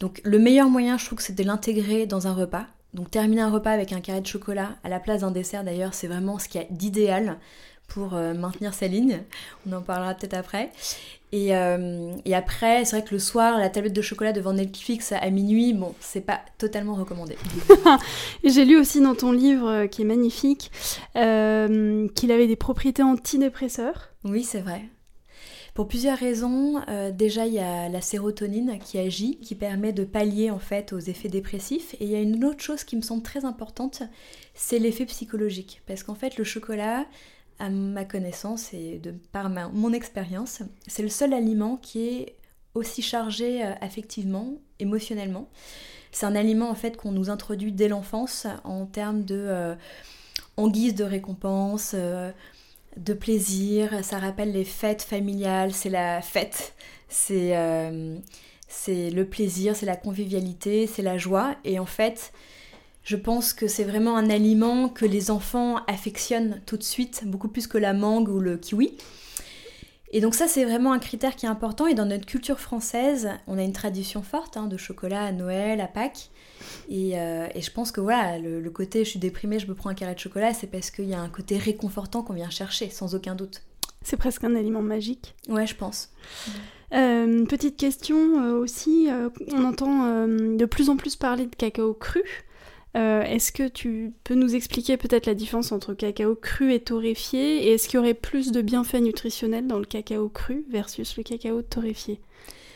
Donc 0.00 0.22
le 0.24 0.38
meilleur 0.38 0.70
moyen, 0.70 0.96
je 0.96 1.04
trouve, 1.04 1.20
c'est 1.20 1.34
de 1.34 1.44
l'intégrer 1.44 2.06
dans 2.06 2.26
un 2.26 2.32
repas. 2.32 2.64
Donc 2.96 3.10
terminer 3.10 3.42
un 3.42 3.50
repas 3.50 3.72
avec 3.72 3.92
un 3.92 4.00
carré 4.00 4.22
de 4.22 4.26
chocolat 4.26 4.70
à 4.82 4.88
la 4.88 4.98
place 4.98 5.20
d'un 5.20 5.30
dessert 5.30 5.62
d'ailleurs, 5.62 5.92
c'est 5.92 6.06
vraiment 6.06 6.38
ce 6.38 6.48
qu'il 6.48 6.62
y 6.62 6.64
a 6.64 6.66
d'idéal 6.70 7.36
pour 7.88 8.14
euh, 8.14 8.32
maintenir 8.32 8.72
sa 8.72 8.88
ligne. 8.88 9.20
On 9.66 9.72
en 9.74 9.82
parlera 9.82 10.14
peut-être 10.14 10.34
après. 10.34 10.72
Euh, 11.34 12.16
et, 12.24 12.34
après, 12.34 12.86
c'est 12.86 12.96
vrai 12.96 13.06
que 13.06 13.12
le 13.12 13.18
soir, 13.18 13.58
la 13.58 13.68
tablette 13.68 13.92
de 13.92 14.00
chocolat 14.00 14.32
devant 14.32 14.54
Netflix 14.54 15.12
à 15.12 15.28
minuit, 15.28 15.74
bon, 15.74 15.94
c'est 16.00 16.22
pas 16.22 16.40
totalement 16.56 16.94
recommandé. 16.94 17.36
J'ai 18.44 18.64
lu 18.64 18.78
aussi 18.78 19.02
dans 19.02 19.14
ton 19.14 19.32
livre, 19.32 19.68
euh, 19.68 19.86
qui 19.86 20.00
est 20.00 20.06
magnifique, 20.06 20.70
qu'il 21.12 22.32
avait 22.32 22.46
des 22.46 22.56
propriétés 22.56 23.02
antidépresseurs. 23.02 24.08
Oui, 24.24 24.42
c'est 24.42 24.60
vrai. 24.60 24.88
Pour 25.76 25.88
plusieurs 25.88 26.16
raisons. 26.16 26.80
Euh, 26.88 27.10
déjà, 27.10 27.46
il 27.46 27.52
y 27.52 27.58
a 27.58 27.90
la 27.90 28.00
sérotonine 28.00 28.78
qui 28.78 28.98
agit, 28.98 29.36
qui 29.40 29.54
permet 29.54 29.92
de 29.92 30.04
pallier 30.04 30.50
en 30.50 30.58
fait 30.58 30.94
aux 30.94 30.98
effets 30.98 31.28
dépressifs. 31.28 31.92
Et 32.00 32.04
il 32.06 32.10
y 32.10 32.14
a 32.14 32.20
une 32.22 32.46
autre 32.46 32.62
chose 32.62 32.82
qui 32.82 32.96
me 32.96 33.02
semble 33.02 33.22
très 33.22 33.44
importante, 33.44 34.02
c'est 34.54 34.78
l'effet 34.78 35.04
psychologique. 35.04 35.82
Parce 35.86 36.02
qu'en 36.02 36.14
fait, 36.14 36.38
le 36.38 36.44
chocolat, 36.44 37.04
à 37.58 37.68
ma 37.68 38.06
connaissance 38.06 38.72
et 38.72 38.98
de 38.98 39.12
par 39.32 39.50
mon 39.50 39.92
expérience, 39.92 40.62
c'est 40.86 41.02
le 41.02 41.10
seul 41.10 41.34
aliment 41.34 41.76
qui 41.76 42.08
est 42.08 42.36
aussi 42.72 43.02
chargé 43.02 43.62
euh, 43.62 43.72
affectivement, 43.82 44.54
émotionnellement. 44.78 45.46
C'est 46.10 46.24
un 46.24 46.36
aliment 46.36 46.70
en 46.70 46.74
fait 46.74 46.96
qu'on 46.96 47.12
nous 47.12 47.28
introduit 47.28 47.72
dès 47.72 47.88
l'enfance 47.88 48.46
en 48.64 48.86
termes 48.86 49.24
de 49.24 49.36
euh, 49.36 49.74
en 50.56 50.68
guise 50.68 50.94
de 50.94 51.04
récompense, 51.04 51.94
de 52.96 53.12
plaisir, 53.12 54.04
ça 54.04 54.18
rappelle 54.18 54.52
les 54.52 54.64
fêtes 54.64 55.02
familiales, 55.02 55.72
c'est 55.72 55.90
la 55.90 56.22
fête, 56.22 56.74
euh, 57.30 58.18
c'est 58.68 59.10
le 59.10 59.24
plaisir, 59.26 59.76
c'est 59.76 59.86
la 59.86 59.96
convivialité, 59.96 60.86
c'est 60.86 61.02
la 61.02 61.18
joie. 61.18 61.56
Et 61.64 61.78
en 61.78 61.86
fait, 61.86 62.32
je 63.04 63.16
pense 63.16 63.52
que 63.52 63.68
c'est 63.68 63.84
vraiment 63.84 64.16
un 64.16 64.30
aliment 64.30 64.88
que 64.88 65.04
les 65.04 65.30
enfants 65.30 65.76
affectionnent 65.86 66.60
tout 66.66 66.76
de 66.76 66.82
suite, 66.82 67.22
beaucoup 67.26 67.48
plus 67.48 67.66
que 67.66 67.78
la 67.78 67.92
mangue 67.92 68.28
ou 68.28 68.40
le 68.40 68.56
kiwi. 68.56 68.96
Et 70.16 70.20
donc 70.22 70.34
ça, 70.34 70.48
c'est 70.48 70.64
vraiment 70.64 70.94
un 70.94 70.98
critère 70.98 71.36
qui 71.36 71.44
est 71.44 71.48
important. 71.50 71.86
Et 71.86 71.92
dans 71.92 72.06
notre 72.06 72.24
culture 72.24 72.58
française, 72.58 73.28
on 73.46 73.58
a 73.58 73.62
une 73.62 73.74
tradition 73.74 74.22
forte 74.22 74.56
hein, 74.56 74.66
de 74.66 74.78
chocolat 74.78 75.22
à 75.24 75.30
Noël, 75.30 75.78
à 75.78 75.88
Pâques. 75.88 76.30
Euh, 76.90 77.46
et, 77.54 77.60
je 77.60 77.70
pense 77.70 77.92
que 77.92 78.00
voilà, 78.00 78.38
le, 78.38 78.70
côté 78.70 79.04
je 79.04 79.10
suis 79.10 79.18
déprimée, 79.18 79.58
je 79.58 79.66
me 79.66 79.74
prends 79.74 79.90
un 79.90 79.94
carré 79.94 80.14
de 80.14 80.18
chocolat, 80.18 80.54
c'est 80.54 80.68
parce 80.68 80.90
qu'il 80.90 81.04
y 81.04 81.12
a 81.12 81.20
un 81.20 81.28
côté 81.28 81.58
réconfortant 81.58 82.22
qu'on 82.22 82.32
vient 82.32 82.48
chercher, 82.48 82.88
sans 82.88 83.14
aucun 83.14 83.34
doute. 83.34 83.60
C'est 84.00 84.16
presque 84.16 84.42
un 84.44 84.54
aliment 84.54 84.80
magique. 84.80 85.34
Ouais, 85.50 85.66
je 85.66 85.76
pense. 85.76 86.08
Euh, 86.94 87.44
petite 87.44 87.76
question 87.76 88.42
euh, 88.42 88.54
aussi, 88.54 89.08
on 89.52 89.64
entend 89.64 90.26
de 90.26 90.64
plus 90.64 90.88
en 90.88 90.96
plus 90.96 91.14
parler 91.16 91.44
de 91.44 91.54
cacao 91.54 91.92
cru. 91.92 92.22
Est-ce 92.96 93.52
que 93.52 93.68
tu 93.68 94.12
peux 94.24 94.34
nous 94.34 94.54
expliquer 94.54 94.96
peut-être 94.96 95.26
la 95.26 95.34
différence 95.34 95.72
entre 95.72 95.94
cacao 95.94 96.34
cru 96.34 96.72
et 96.72 96.80
torréfié 96.80 97.66
Et 97.66 97.74
est-ce 97.74 97.88
qu'il 97.88 97.98
y 97.98 98.00
aurait 98.00 98.14
plus 98.14 98.52
de 98.52 98.62
bienfaits 98.62 99.00
nutritionnels 99.00 99.66
dans 99.66 99.78
le 99.78 99.84
cacao 99.84 100.28
cru 100.28 100.64
versus 100.70 101.16
le 101.16 101.22
cacao 101.22 101.62
torréfié? 101.62 102.20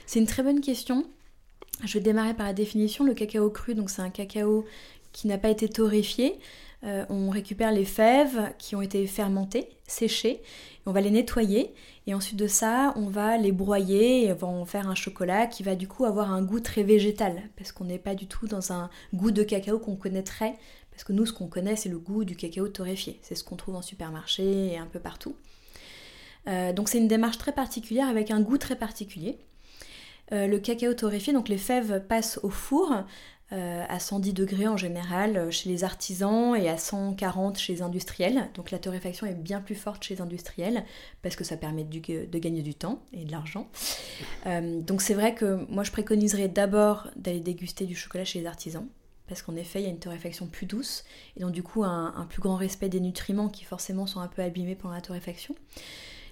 C'est 0.06 0.18
une 0.18 0.26
très 0.26 0.42
bonne 0.42 0.60
question. 0.60 1.06
Je 1.84 1.94
vais 1.94 2.00
démarrer 2.00 2.34
par 2.34 2.46
la 2.46 2.52
définition. 2.52 3.04
Le 3.04 3.14
cacao 3.14 3.48
cru, 3.50 3.74
donc 3.74 3.90
c'est 3.90 4.02
un 4.02 4.10
cacao 4.10 4.66
qui 5.12 5.26
n'a 5.26 5.38
pas 5.38 5.48
été 5.48 5.68
torréfié. 5.68 6.38
on 6.82 7.30
récupère 7.30 7.72
les 7.72 7.84
fèves 7.84 8.52
qui 8.58 8.76
ont 8.76 8.82
été 8.82 9.06
fermentées, 9.06 9.68
séchées, 9.86 10.40
on 10.86 10.92
va 10.92 11.00
les 11.00 11.10
nettoyer 11.10 11.72
et 12.10 12.14
ensuite 12.14 12.40
de 12.40 12.48
ça, 12.48 12.92
on 12.96 13.06
va 13.06 13.36
les 13.36 13.52
broyer 13.52 14.24
et 14.24 14.32
on 14.32 14.34
va 14.34 14.48
en 14.48 14.64
faire 14.64 14.88
un 14.88 14.96
chocolat 14.96 15.46
qui 15.46 15.62
va 15.62 15.76
du 15.76 15.86
coup 15.86 16.04
avoir 16.04 16.32
un 16.32 16.42
goût 16.42 16.58
très 16.58 16.82
végétal 16.82 17.40
parce 17.56 17.70
qu'on 17.70 17.84
n'est 17.84 18.00
pas 18.00 18.16
du 18.16 18.26
tout 18.26 18.48
dans 18.48 18.72
un 18.72 18.90
goût 19.14 19.30
de 19.30 19.44
cacao 19.44 19.78
qu'on 19.78 19.94
connaîtrait 19.94 20.56
parce 20.90 21.04
que 21.04 21.12
nous 21.12 21.24
ce 21.24 21.32
qu'on 21.32 21.46
connaît 21.46 21.76
c'est 21.76 21.88
le 21.88 22.00
goût 22.00 22.24
du 22.24 22.34
cacao 22.34 22.66
torréfié. 22.66 23.20
C'est 23.22 23.36
ce 23.36 23.44
qu'on 23.44 23.54
trouve 23.54 23.76
en 23.76 23.82
supermarché 23.82 24.72
et 24.72 24.76
un 24.76 24.86
peu 24.86 24.98
partout. 24.98 25.36
Euh, 26.48 26.72
donc 26.72 26.88
c'est 26.88 26.98
une 26.98 27.06
démarche 27.06 27.38
très 27.38 27.52
particulière 27.52 28.08
avec 28.08 28.32
un 28.32 28.40
goût 28.40 28.58
très 28.58 28.74
particulier. 28.74 29.38
Euh, 30.32 30.48
le 30.48 30.58
cacao 30.58 30.92
torréfié, 30.94 31.32
donc 31.32 31.48
les 31.48 31.58
fèves 31.58 32.04
passent 32.08 32.40
au 32.42 32.50
four 32.50 33.04
à 33.52 33.98
110 33.98 34.32
degrés 34.32 34.68
en 34.68 34.76
général 34.76 35.36
euh, 35.36 35.50
chez 35.50 35.68
les 35.68 35.82
artisans 35.82 36.54
et 36.54 36.68
à 36.68 36.78
140 36.78 37.58
chez 37.58 37.74
les 37.74 37.82
industriels. 37.82 38.48
Donc 38.54 38.70
la 38.70 38.78
torréfaction 38.78 39.26
est 39.26 39.34
bien 39.34 39.60
plus 39.60 39.74
forte 39.74 40.04
chez 40.04 40.14
les 40.14 40.20
industriels 40.20 40.84
parce 41.22 41.34
que 41.34 41.42
ça 41.42 41.56
permet 41.56 41.84
de, 41.84 42.38
gagner 42.38 42.62
du 42.62 42.74
temps 42.74 43.02
et 43.12 43.24
de 43.24 43.32
l'argent. 43.32 43.68
Euh, 44.46 44.80
donc 44.80 45.02
c'est 45.02 45.14
vrai 45.14 45.34
que 45.34 45.66
moi 45.68 45.82
je 45.82 45.90
préconiserais 45.90 46.48
d'abord 46.48 47.08
d'aller 47.16 47.40
déguster 47.40 47.86
du 47.86 47.96
chocolat 47.96 48.24
chez 48.24 48.40
les 48.40 48.46
artisans 48.46 48.86
parce 49.26 49.42
qu'en 49.42 49.56
effet 49.56 49.80
il 49.80 49.84
y 49.84 49.88
a 49.88 49.90
une 49.90 49.98
torréfaction 49.98 50.46
plus 50.46 50.66
douce 50.66 51.04
et 51.36 51.40
donc 51.40 51.52
du 51.52 51.62
coup 51.62 51.82
un, 51.84 52.14
un 52.16 52.26
plus 52.26 52.40
grand 52.40 52.56
respect 52.56 52.88
des 52.88 53.00
nutriments 53.00 53.48
qui 53.48 53.64
forcément 53.64 54.06
sont 54.06 54.20
un 54.20 54.28
peu 54.28 54.42
abîmés 54.42 54.76
pendant 54.76 54.94
la 54.94 55.00
torréfaction. 55.00 55.56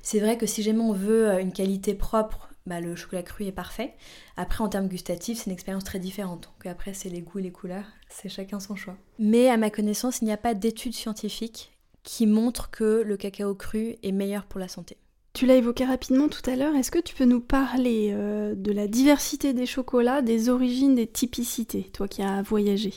C'est 0.03 0.21
vrai 0.21 0.39
que 0.39 0.47
si 0.47 0.63
jamais 0.63 0.81
on 0.81 0.93
veut 0.93 1.41
une 1.41 1.53
qualité 1.53 1.95
propre 1.95 2.48
bah, 2.69 2.81
le 2.81 2.95
chocolat 2.95 3.23
cru 3.23 3.45
est 3.47 3.53
parfait. 3.53 3.95
Après, 4.37 4.63
en 4.63 4.69
termes 4.69 4.89
gustatifs, 4.89 5.39
c'est 5.39 5.47
une 5.47 5.53
expérience 5.53 5.85
très 5.85 5.99
différente. 5.99 6.51
Donc 6.57 6.67
après, 6.67 6.95
c'est 6.95 7.09
les 7.09 7.23
goûts 7.23 7.41
et 7.41 7.43
les 7.43 7.51
couleurs, 7.51 7.87
c'est 8.09 8.29
chacun 8.29 8.61
son 8.61 8.77
choix. 8.77 8.97
Mais 9.19 9.49
à 9.49 9.57
ma 9.57 9.71
connaissance, 9.71 10.21
il 10.21 10.27
n'y 10.27 10.33
a 10.33 10.37
pas 10.37 10.55
d'études 10.55 10.95
scientifiques 10.95 11.73
qui 12.03 12.27
montrent 12.27 12.71
que 12.71 13.03
le 13.05 13.17
cacao 13.17 13.55
cru 13.55 13.97
est 14.03 14.13
meilleur 14.13 14.45
pour 14.45 14.61
la 14.61 14.69
santé. 14.69 14.97
Tu 15.35 15.47
l'as 15.47 15.57
évoqué 15.57 15.85
rapidement 15.85 16.29
tout 16.29 16.49
à 16.51 16.57
l'heure, 16.57 16.75
est-ce 16.75 16.91
que 16.91 16.99
tu 16.99 17.15
peux 17.15 17.25
nous 17.25 17.41
parler 17.41 18.11
euh, 18.13 18.55
de 18.55 18.73
la 18.73 18.89
diversité 18.89 19.53
des 19.53 19.67
chocolats, 19.67 20.23
des 20.23 20.49
origines, 20.49 20.95
des 20.95 21.07
typicités, 21.07 21.85
toi 21.93 22.09
qui 22.09 22.23
as 22.23 22.43
voyagé? 22.43 22.93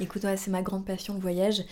Écoute, 0.00 0.24
c'est 0.36 0.50
ma 0.50 0.62
grande 0.62 0.86
passion, 0.86 1.14
le 1.14 1.20
voyage. 1.20 1.64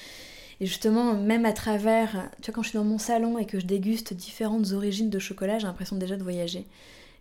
Et 0.61 0.67
justement, 0.67 1.15
même 1.15 1.47
à 1.47 1.53
travers, 1.53 2.29
tu 2.43 2.51
vois, 2.51 2.57
quand 2.57 2.63
je 2.63 2.71
suis 2.71 2.79
dans 2.79 2.85
mon 2.85 2.99
salon 2.99 3.39
et 3.39 3.47
que 3.47 3.61
je 3.61 3.67
déguste 3.67 4.13
différentes 4.13 4.73
origines 4.73 5.09
de 5.09 5.19
chocolat, 5.19 5.59
j'ai 5.59 5.67
l'impression 5.67 5.97
déjà 5.97 6.17
de 6.17 6.23
voyager. 6.23 6.67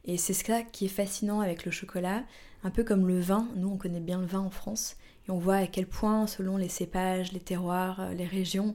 Et 0.08 0.18
c'est 0.18 0.34
ça 0.34 0.64
qui 0.64 0.86
est 0.86 0.90
fascinant 0.90 1.42
avec 1.42 1.66
le 1.66 1.72
chocolat, 1.72 2.24
un 2.64 2.70
peu 2.70 2.84
comme 2.84 3.08
le 3.08 3.20
vin. 3.20 3.48
Nous, 3.56 3.68
on 3.70 3.78
connaît 3.78 4.00
bien 4.00 4.20
le 4.20 4.26
vin 4.26 4.40
en 4.40 4.50
France. 4.50 4.96
Et 5.28 5.32
on 5.32 5.38
voit 5.38 5.58
à 5.58 5.68
quel 5.68 5.86
point, 5.86 6.28
selon 6.28 6.56
les 6.56 6.70
cépages, 6.70 7.34
les 7.34 7.42
terroirs, 7.42 8.00
euh, 8.00 8.14
les 8.14 8.26
régions, 8.26 8.74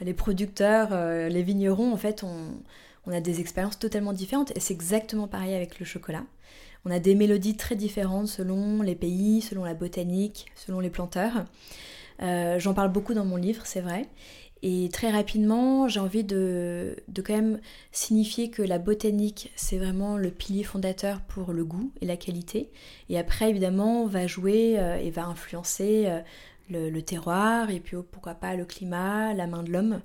euh, 0.00 0.04
les 0.04 0.14
producteurs, 0.14 0.90
euh, 0.92 1.28
les 1.28 1.42
vignerons, 1.42 1.92
en 1.92 1.96
fait, 1.96 2.22
on, 2.22 2.62
a 3.12 3.20
des 3.20 3.40
expériences 3.40 3.80
totalement 3.80 4.12
différentes. 4.12 4.56
Et 4.56 4.60
c'est 4.60 4.72
exactement 4.72 5.26
pareil 5.26 5.52
avec 5.52 5.80
le 5.80 5.84
chocolat. 5.84 6.22
On 6.84 6.92
a 6.92 7.00
des 7.00 7.16
mélodies 7.16 7.56
très 7.56 7.74
différentes 7.74 8.28
selon 8.28 8.82
les 8.82 8.94
pays, 8.94 9.40
selon 9.40 9.64
la 9.64 9.74
botanique, 9.74 10.46
selon 10.54 10.78
les 10.78 10.90
planteurs. 10.90 11.44
J'en 12.20 12.72
parle 12.72 12.92
beaucoup 12.92 13.12
dans 13.12 13.24
mon 13.24 13.34
livre, 13.34 13.66
c'est 13.66 13.80
vrai. 13.80 14.06
Et 14.62 14.90
très 14.92 15.10
rapidement, 15.10 15.88
j'ai 15.88 16.00
envie 16.00 16.24
de, 16.24 16.94
quand 17.16 17.34
même 17.34 17.60
signifier 17.92 18.50
que 18.50 18.62
la 18.62 18.78
botanique, 18.78 19.50
c'est 19.56 19.78
vraiment 19.78 20.18
le 20.18 20.30
pilier 20.30 20.64
fondateur 20.64 21.20
pour 21.22 21.52
le 21.52 21.64
goût 21.64 21.92
et 22.02 22.06
la 22.06 22.16
qualité. 22.16 22.70
Et 23.08 23.18
après, 23.18 23.48
évidemment, 23.48 24.02
on 24.02 24.06
va 24.06 24.26
jouer 24.26 24.78
euh, 24.78 24.96
et 24.96 25.10
va 25.10 25.24
influencer 25.24 26.04
euh, 26.06 26.20
le, 26.90 27.00
terroir 27.00 27.70
et 27.70 27.80
puis 27.80 27.96
oh, 27.96 28.04
pourquoi 28.08 28.34
pas 28.34 28.54
le 28.54 28.66
climat, 28.66 29.32
la 29.32 29.46
main 29.46 29.62
de 29.62 29.72
l'homme. 29.72 30.02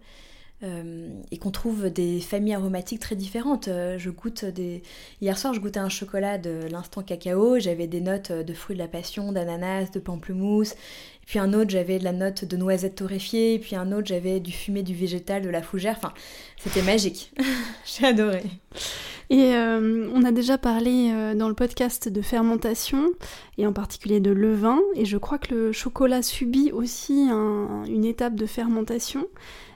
Euh, 0.66 1.10
et 1.32 1.38
qu'on 1.38 1.52
trouve 1.52 1.90
des 1.90 2.20
familles 2.20 2.56
aromatiques 2.56 3.00
très 3.00 3.16
différentes. 3.16 3.70
je 3.70 4.10
goûte 4.10 4.46
des... 4.46 4.82
Hier 5.22 5.38
soir, 5.38 5.54
je 5.54 5.60
goûtais 5.60 5.80
un 5.80 5.90
chocolat 5.90 6.38
de 6.38 6.68
l'instant 6.72 7.04
cacao, 7.04 7.60
j'avais 7.60 7.88
des 7.88 8.02
notes 8.02 8.32
de 8.32 8.54
fruits 8.54 8.76
de 8.76 8.82
la 8.82 8.88
passion, 8.88 9.32
d'ananas, 9.32 9.92
de 9.92 10.00
pamplemousse, 10.00 10.76
puis 11.26 11.40
un 11.40 11.54
autre, 11.54 11.72
j'avais 11.72 11.98
de 11.98 12.04
la 12.04 12.12
note 12.12 12.46
de 12.46 12.56
noisette 12.56 12.96
torréfiée. 12.96 13.60
Puis 13.60 13.76
un 13.76 13.92
autre, 13.92 14.08
j'avais 14.08 14.40
du 14.40 14.52
fumé 14.52 14.84
du 14.84 14.94
végétal, 14.94 15.42
de 15.42 15.50
la 15.50 15.62
fougère. 15.62 15.96
Enfin, 15.98 16.14
c'était 16.58 16.84
magique. 16.84 17.34
J'ai 17.86 18.06
adoré. 18.06 18.44
Et 19.32 19.56
euh, 19.56 20.08
on 20.14 20.24
a 20.24 20.32
déjà 20.32 20.60
parlé 20.60 21.10
euh, 21.12 21.34
dans 21.34 21.50
le 21.50 21.56
podcast 21.56 22.10
de 22.10 22.22
fermentation, 22.22 23.10
et 23.58 23.66
en 23.66 23.74
particulier 23.74 24.20
de 24.20 24.30
levain. 24.30 24.80
Et 24.94 25.06
je 25.06 25.18
crois 25.18 25.40
que 25.40 25.54
le 25.54 25.72
chocolat 25.72 26.22
subit 26.22 26.72
aussi 26.72 27.28
une 27.30 28.06
étape 28.06 28.36
de 28.36 28.46
fermentation. 28.46 29.26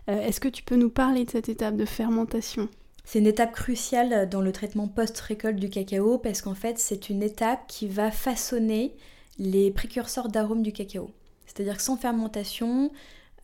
Euh, 0.09 0.21
est-ce 0.21 0.39
que 0.39 0.47
tu 0.47 0.63
peux 0.63 0.75
nous 0.75 0.89
parler 0.89 1.25
de 1.25 1.31
cette 1.31 1.49
étape 1.49 1.75
de 1.75 1.85
fermentation? 1.85 2.67
C'est 3.05 3.19
une 3.19 3.27
étape 3.27 3.53
cruciale 3.53 4.27
dans 4.29 4.41
le 4.41 4.51
traitement 4.51 4.87
post-récolte 4.87 5.57
du 5.57 5.69
cacao 5.69 6.17
parce 6.17 6.41
qu'en 6.41 6.53
fait 6.53 6.77
c'est 6.77 7.09
une 7.09 7.23
étape 7.23 7.61
qui 7.67 7.87
va 7.87 8.11
façonner 8.11 8.93
les 9.37 9.71
précurseurs 9.71 10.29
d'arômes 10.29 10.63
du 10.63 10.71
cacao. 10.71 11.11
C'est-à-dire 11.45 11.77
que 11.77 11.83
sans 11.83 11.97
fermentation, 11.97 12.91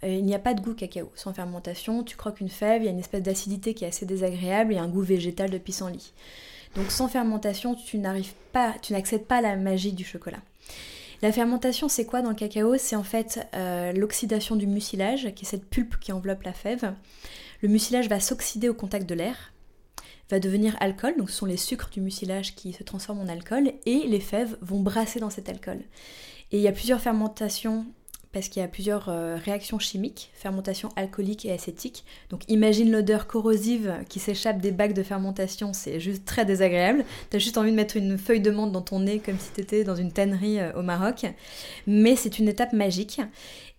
euh, 0.03 0.07
il 0.07 0.25
n'y 0.25 0.35
a 0.35 0.39
pas 0.39 0.53
de 0.53 0.61
goût 0.61 0.73
cacao. 0.73 1.11
Sans 1.15 1.33
fermentation, 1.33 2.03
tu 2.03 2.15
croques 2.15 2.41
une 2.41 2.49
fève, 2.49 2.81
il 2.81 2.85
y 2.85 2.87
a 2.87 2.91
une 2.91 2.99
espèce 2.99 3.23
d'acidité 3.23 3.73
qui 3.73 3.85
est 3.85 3.89
assez 3.89 4.05
désagréable 4.05 4.73
et 4.73 4.77
un 4.77 4.87
goût 4.87 5.01
végétal 5.01 5.49
de 5.49 5.57
pissenlit. 5.57 6.13
Donc 6.75 6.91
sans 6.91 7.07
fermentation, 7.07 7.75
tu 7.75 7.97
n'arrives 7.97 8.33
pas, 8.51 8.75
tu 8.81 8.93
n'accèdes 8.93 9.25
pas 9.25 9.37
à 9.37 9.41
la 9.41 9.55
magie 9.55 9.93
du 9.93 10.03
chocolat. 10.03 10.41
La 11.21 11.31
fermentation, 11.31 11.87
c'est 11.87 12.05
quoi 12.05 12.21
dans 12.21 12.29
le 12.29 12.35
cacao? 12.35 12.77
C'est 12.77 12.95
en 12.95 13.03
fait 13.03 13.47
euh, 13.55 13.91
l'oxydation 13.93 14.55
du 14.55 14.67
mucilage, 14.67 15.33
qui 15.35 15.45
est 15.45 15.47
cette 15.47 15.69
pulpe 15.69 15.99
qui 15.99 16.11
enveloppe 16.11 16.43
la 16.43 16.53
fève. 16.53 16.93
Le 17.61 17.69
mucilage 17.69 18.09
va 18.09 18.19
s'oxyder 18.19 18.69
au 18.69 18.73
contact 18.73 19.07
de 19.07 19.15
l'air, 19.15 19.53
va 20.29 20.39
devenir 20.39 20.75
alcool, 20.79 21.15
donc 21.17 21.29
ce 21.29 21.37
sont 21.37 21.45
les 21.45 21.57
sucres 21.57 21.89
du 21.89 22.01
mucilage 22.01 22.55
qui 22.55 22.73
se 22.73 22.83
transforment 22.83 23.21
en 23.21 23.27
alcool, 23.27 23.71
et 23.85 24.07
les 24.07 24.19
fèves 24.19 24.57
vont 24.61 24.81
brasser 24.81 25.19
dans 25.19 25.29
cet 25.29 25.49
alcool. 25.49 25.79
Et 26.51 26.57
il 26.57 26.61
y 26.61 26.67
a 26.67 26.71
plusieurs 26.71 27.01
fermentations 27.01 27.85
parce 28.35 28.49
qu'il 28.49 28.61
y 28.61 28.65
a 28.65 28.67
plusieurs 28.67 29.07
euh, 29.07 29.37
réactions 29.37 29.79
chimiques, 29.79 30.29
fermentation 30.33 30.89
alcoolique 30.97 31.45
et 31.45 31.53
acétique. 31.53 32.03
Donc 32.29 32.41
imagine 32.49 32.91
l'odeur 32.91 33.27
corrosive 33.27 33.93
qui 34.09 34.19
s'échappe 34.19 34.59
des 34.59 34.73
bacs 34.73 34.93
de 34.93 35.03
fermentation, 35.03 35.71
c'est 35.71 36.01
juste 36.01 36.25
très 36.25 36.43
désagréable. 36.43 37.05
T'as 37.29 37.39
juste 37.39 37.57
envie 37.57 37.71
de 37.71 37.77
mettre 37.77 37.95
une 37.95 38.17
feuille 38.17 38.41
de 38.41 38.51
menthe 38.51 38.73
dans 38.73 38.81
ton 38.81 38.99
nez 38.99 39.19
comme 39.19 39.39
si 39.39 39.51
t'étais 39.51 39.85
dans 39.85 39.95
une 39.95 40.11
tannerie 40.11 40.59
euh, 40.59 40.73
au 40.73 40.81
Maroc. 40.81 41.25
Mais 41.87 42.17
c'est 42.17 42.37
une 42.37 42.49
étape 42.49 42.73
magique. 42.73 43.21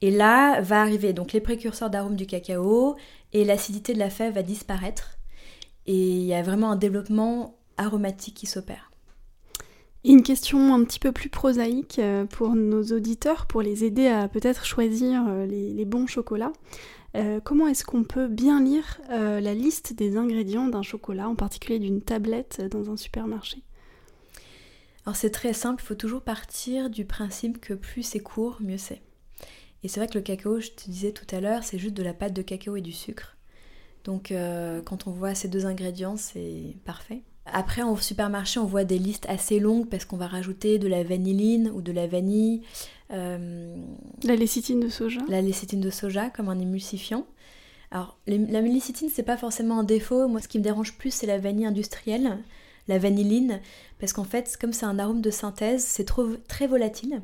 Et 0.01 0.11
là 0.11 0.63
va 0.63 0.81
arriver 0.81 1.13
donc 1.13 1.35
les 1.35 1.43
précurseurs 1.43 1.91
d'arômes 1.91 2.17
du 2.17 2.25
cacao 2.25 2.97
et 3.35 3.45
l'acidité 3.45 3.93
de 3.93 3.99
la 3.99 4.09
fève 4.09 4.33
va 4.33 4.43
disparaître. 4.43 5.19
Et 5.85 5.93
il 5.93 6.25
y 6.25 6.33
a 6.33 6.41
vraiment 6.41 6.71
un 6.71 6.77
développement 6.77 7.59
aromatique 7.77 8.37
qui 8.37 8.47
s'opère. 8.47 8.91
Une 10.09 10.23
question 10.23 10.73
un 10.73 10.85
petit 10.85 11.01
peu 11.01 11.11
plus 11.11 11.29
prosaïque 11.29 11.99
euh, 11.99 12.27
pour 12.27 12.55
nos 12.55 12.85
auditeurs, 12.85 13.47
pour 13.47 13.61
les 13.61 13.83
aider 13.83 14.07
à 14.07 14.29
peut-être 14.29 14.65
choisir 14.65 15.25
euh, 15.27 15.47
les, 15.47 15.85
bons 15.85 16.07
chocolats. 16.07 16.53
Euh, 17.17 17.41
comment 17.43 17.67
est-ce 17.67 17.85
qu'on 17.85 18.05
peut 18.05 18.29
bien 18.29 18.63
lire 18.63 19.01
la 19.09 19.53
liste 19.53 19.95
des 19.95 20.17
ingrédients 20.17 20.69
d'un 20.69 20.83
chocolat, 20.83 21.29
en 21.29 21.35
particulier 21.35 21.81
d'une 21.81 22.03
tablette 22.03 22.63
dans 22.71 22.89
un 22.89 22.97
supermarché? 22.97 23.65
Alors 25.05 25.17
c'est 25.17 25.31
très 25.31 25.53
simple, 25.53 25.83
il 25.83 25.87
faut 25.87 25.95
toujours 25.97 26.23
partir 26.23 26.89
du 26.89 27.05
principe 27.05 27.61
que 27.61 27.75
plus 27.75 28.05
c'est 28.05 28.21
court, 28.21 28.59
mieux 28.61 28.79
c'est. 28.79 29.03
Et 29.83 29.89
c'est 29.89 29.99
vrai 29.99 30.09
que 30.09 30.19
le 30.19 30.23
cacao, 30.23 30.61
je 30.61 30.71
te 30.71 30.89
disais 30.89 31.11
tout 31.11 31.27
à 31.35 31.41
l'heure, 31.41 31.65
c'est 31.65 31.79
juste 31.79 31.95
de 31.95 32.05
la 32.05 32.15
pâte 32.15 32.33
de 32.33 32.43
cacao 32.43 32.77
et 32.77 32.81
du 32.81 32.93
sucre. 32.93 33.37
Donc 34.05 34.33
quand 34.85 35.09
on 35.09 35.11
voit 35.11 35.35
ces 35.35 35.49
deux 35.49 35.67
ingrédients, 35.67 36.17
c'est 36.17 36.77
parfait. 36.85 37.23
Après, 37.53 37.83
au 37.83 37.97
supermarché, 37.97 38.59
on 38.59 38.65
voit 38.65 38.85
des 38.85 38.99
listes 38.99 39.27
assez 39.29 39.61
longues 39.61 39.89
parce 39.89 40.05
qu'on 40.05 40.17
va 40.17 40.27
rajouter 40.27 40.79
de 40.79 40.89
la 40.89 41.05
vanilline 41.05 41.71
ou 41.75 41.81
de 41.81 41.93
la 41.93 42.07
vanille. 42.07 42.63
Euh, 43.13 43.77
la 44.25 44.35
lécithine 44.35 44.81
de 44.81 44.89
soja 44.89 45.21
La 45.29 45.41
lécithine 45.41 45.81
de 45.81 45.91
soja 45.91 46.29
comme 46.31 46.49
un 46.49 46.59
émulsifiant. 46.59 47.25
Alors, 47.93 48.19
la 48.27 48.61
lécithine, 48.61 49.11
c'est 49.13 49.23
pas 49.23 49.37
forcément 49.37 49.79
un 49.79 49.85
défaut. 49.85 50.27
Moi, 50.27 50.41
ce 50.41 50.49
qui 50.49 50.59
me 50.59 50.65
dérange 50.65 50.99
plus, 50.99 51.13
c'est 51.15 51.27
la 51.27 51.39
vanille 51.39 51.67
industrielle, 51.67 52.39
la 52.89 52.99
vanilline, 52.99 53.61
parce 54.01 54.13
qu'en 54.13 54.25
fait, 54.25 54.57
comme 54.61 54.73
c'est 54.73 54.87
un 54.87 54.99
arôme 54.99 55.21
de 55.21 55.31
synthèse, 55.31 55.85
c'est 55.85 56.05
trop, 56.05 56.37
très 56.49 56.67
volatile. 56.67 57.23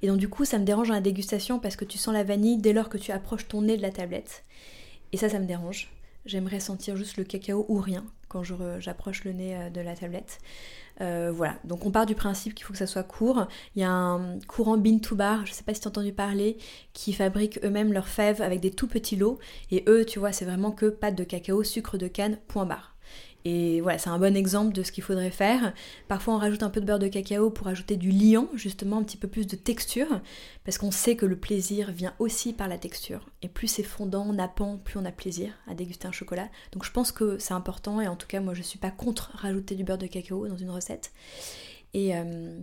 Et 0.00 0.08
donc, 0.08 0.16
du 0.16 0.28
coup, 0.28 0.46
ça 0.46 0.58
me 0.58 0.64
dérange 0.64 0.88
dans 0.88 0.94
la 0.94 1.00
dégustation 1.00 1.58
parce 1.58 1.76
que 1.76 1.84
tu 1.84 1.98
sens 1.98 2.14
la 2.14 2.24
vanille 2.24 2.56
dès 2.56 2.72
lors 2.72 2.88
que 2.88 2.98
tu 2.98 3.12
approches 3.12 3.48
ton 3.48 3.62
nez 3.62 3.76
de 3.76 3.82
la 3.82 3.90
tablette. 3.90 4.44
Et 5.12 5.18
ça, 5.18 5.28
ça 5.28 5.38
me 5.38 5.46
dérange. 5.46 5.90
J'aimerais 6.24 6.60
sentir 6.60 6.96
juste 6.96 7.18
le 7.18 7.24
cacao 7.24 7.66
ou 7.68 7.78
rien 7.78 8.04
quand 8.28 8.42
j'approche 8.78 9.24
le 9.24 9.32
nez 9.32 9.70
de 9.70 9.80
la 9.80 9.94
tablette. 9.94 10.38
voilà, 10.98 11.56
donc 11.64 11.86
on 11.86 11.90
part 11.90 12.06
du 12.06 12.14
principe 12.14 12.54
qu'il 12.54 12.64
faut 12.64 12.72
que 12.72 12.78
ça 12.78 12.86
soit 12.86 13.02
court. 13.04 13.46
Il 13.74 13.82
y 13.82 13.84
a 13.84 13.90
un 13.90 14.38
courant 14.40 14.76
bean 14.76 14.98
to 14.98 15.14
bar, 15.14 15.46
je 15.46 15.52
sais 15.52 15.62
pas 15.62 15.74
si 15.74 15.80
tu 15.80 15.88
as 15.88 15.90
entendu 15.90 16.12
parler, 16.12 16.58
qui 16.92 17.12
fabrique 17.12 17.60
eux-mêmes 17.64 17.92
leurs 17.92 18.08
fèves 18.08 18.42
avec 18.42 18.60
des 18.60 18.70
tout 18.70 18.88
petits 18.88 19.16
lots. 19.16 19.38
Et 19.70 19.84
eux, 19.88 20.04
tu 20.04 20.18
vois, 20.18 20.32
c'est 20.32 20.44
vraiment 20.44 20.72
que 20.72 20.86
pâte 20.86 21.14
de 21.14 21.24
cacao, 21.24 21.62
sucre 21.62 21.98
de 21.98 22.08
canne, 22.08 22.38
point 22.48 22.66
barre. 22.66 22.95
Et 23.48 23.80
voilà, 23.80 23.96
c'est 23.96 24.10
un 24.10 24.18
bon 24.18 24.36
exemple 24.36 24.72
de 24.72 24.82
ce 24.82 24.90
qu'il 24.90 25.04
faudrait 25.04 25.30
faire. 25.30 25.72
Parfois, 26.08 26.34
on 26.34 26.38
rajoute 26.38 26.64
un 26.64 26.68
peu 26.68 26.80
de 26.80 26.84
beurre 26.84 26.98
de 26.98 27.06
cacao 27.06 27.48
pour 27.48 27.68
ajouter 27.68 27.96
du 27.96 28.10
liant, 28.10 28.48
justement 28.54 28.98
un 28.98 29.04
petit 29.04 29.16
peu 29.16 29.28
plus 29.28 29.46
de 29.46 29.54
texture, 29.54 30.20
parce 30.64 30.78
qu'on 30.78 30.90
sait 30.90 31.14
que 31.14 31.26
le 31.26 31.36
plaisir 31.36 31.92
vient 31.92 32.12
aussi 32.18 32.52
par 32.52 32.66
la 32.66 32.76
texture. 32.76 33.24
Et 33.42 33.48
plus 33.48 33.68
c'est 33.68 33.84
fondant, 33.84 34.32
nappant, 34.32 34.78
plus 34.78 34.98
on 34.98 35.04
a 35.04 35.12
plaisir 35.12 35.52
à 35.68 35.74
déguster 35.74 36.08
un 36.08 36.12
chocolat. 36.12 36.48
Donc 36.72 36.84
je 36.84 36.90
pense 36.90 37.12
que 37.12 37.38
c'est 37.38 37.54
important, 37.54 38.00
et 38.00 38.08
en 38.08 38.16
tout 38.16 38.26
cas, 38.26 38.40
moi 38.40 38.52
je 38.52 38.62
suis 38.62 38.80
pas 38.80 38.90
contre 38.90 39.30
rajouter 39.36 39.76
du 39.76 39.84
beurre 39.84 39.98
de 39.98 40.08
cacao 40.08 40.48
dans 40.48 40.56
une 40.56 40.70
recette. 40.70 41.12
Et 41.94 42.16
euh, 42.16 42.58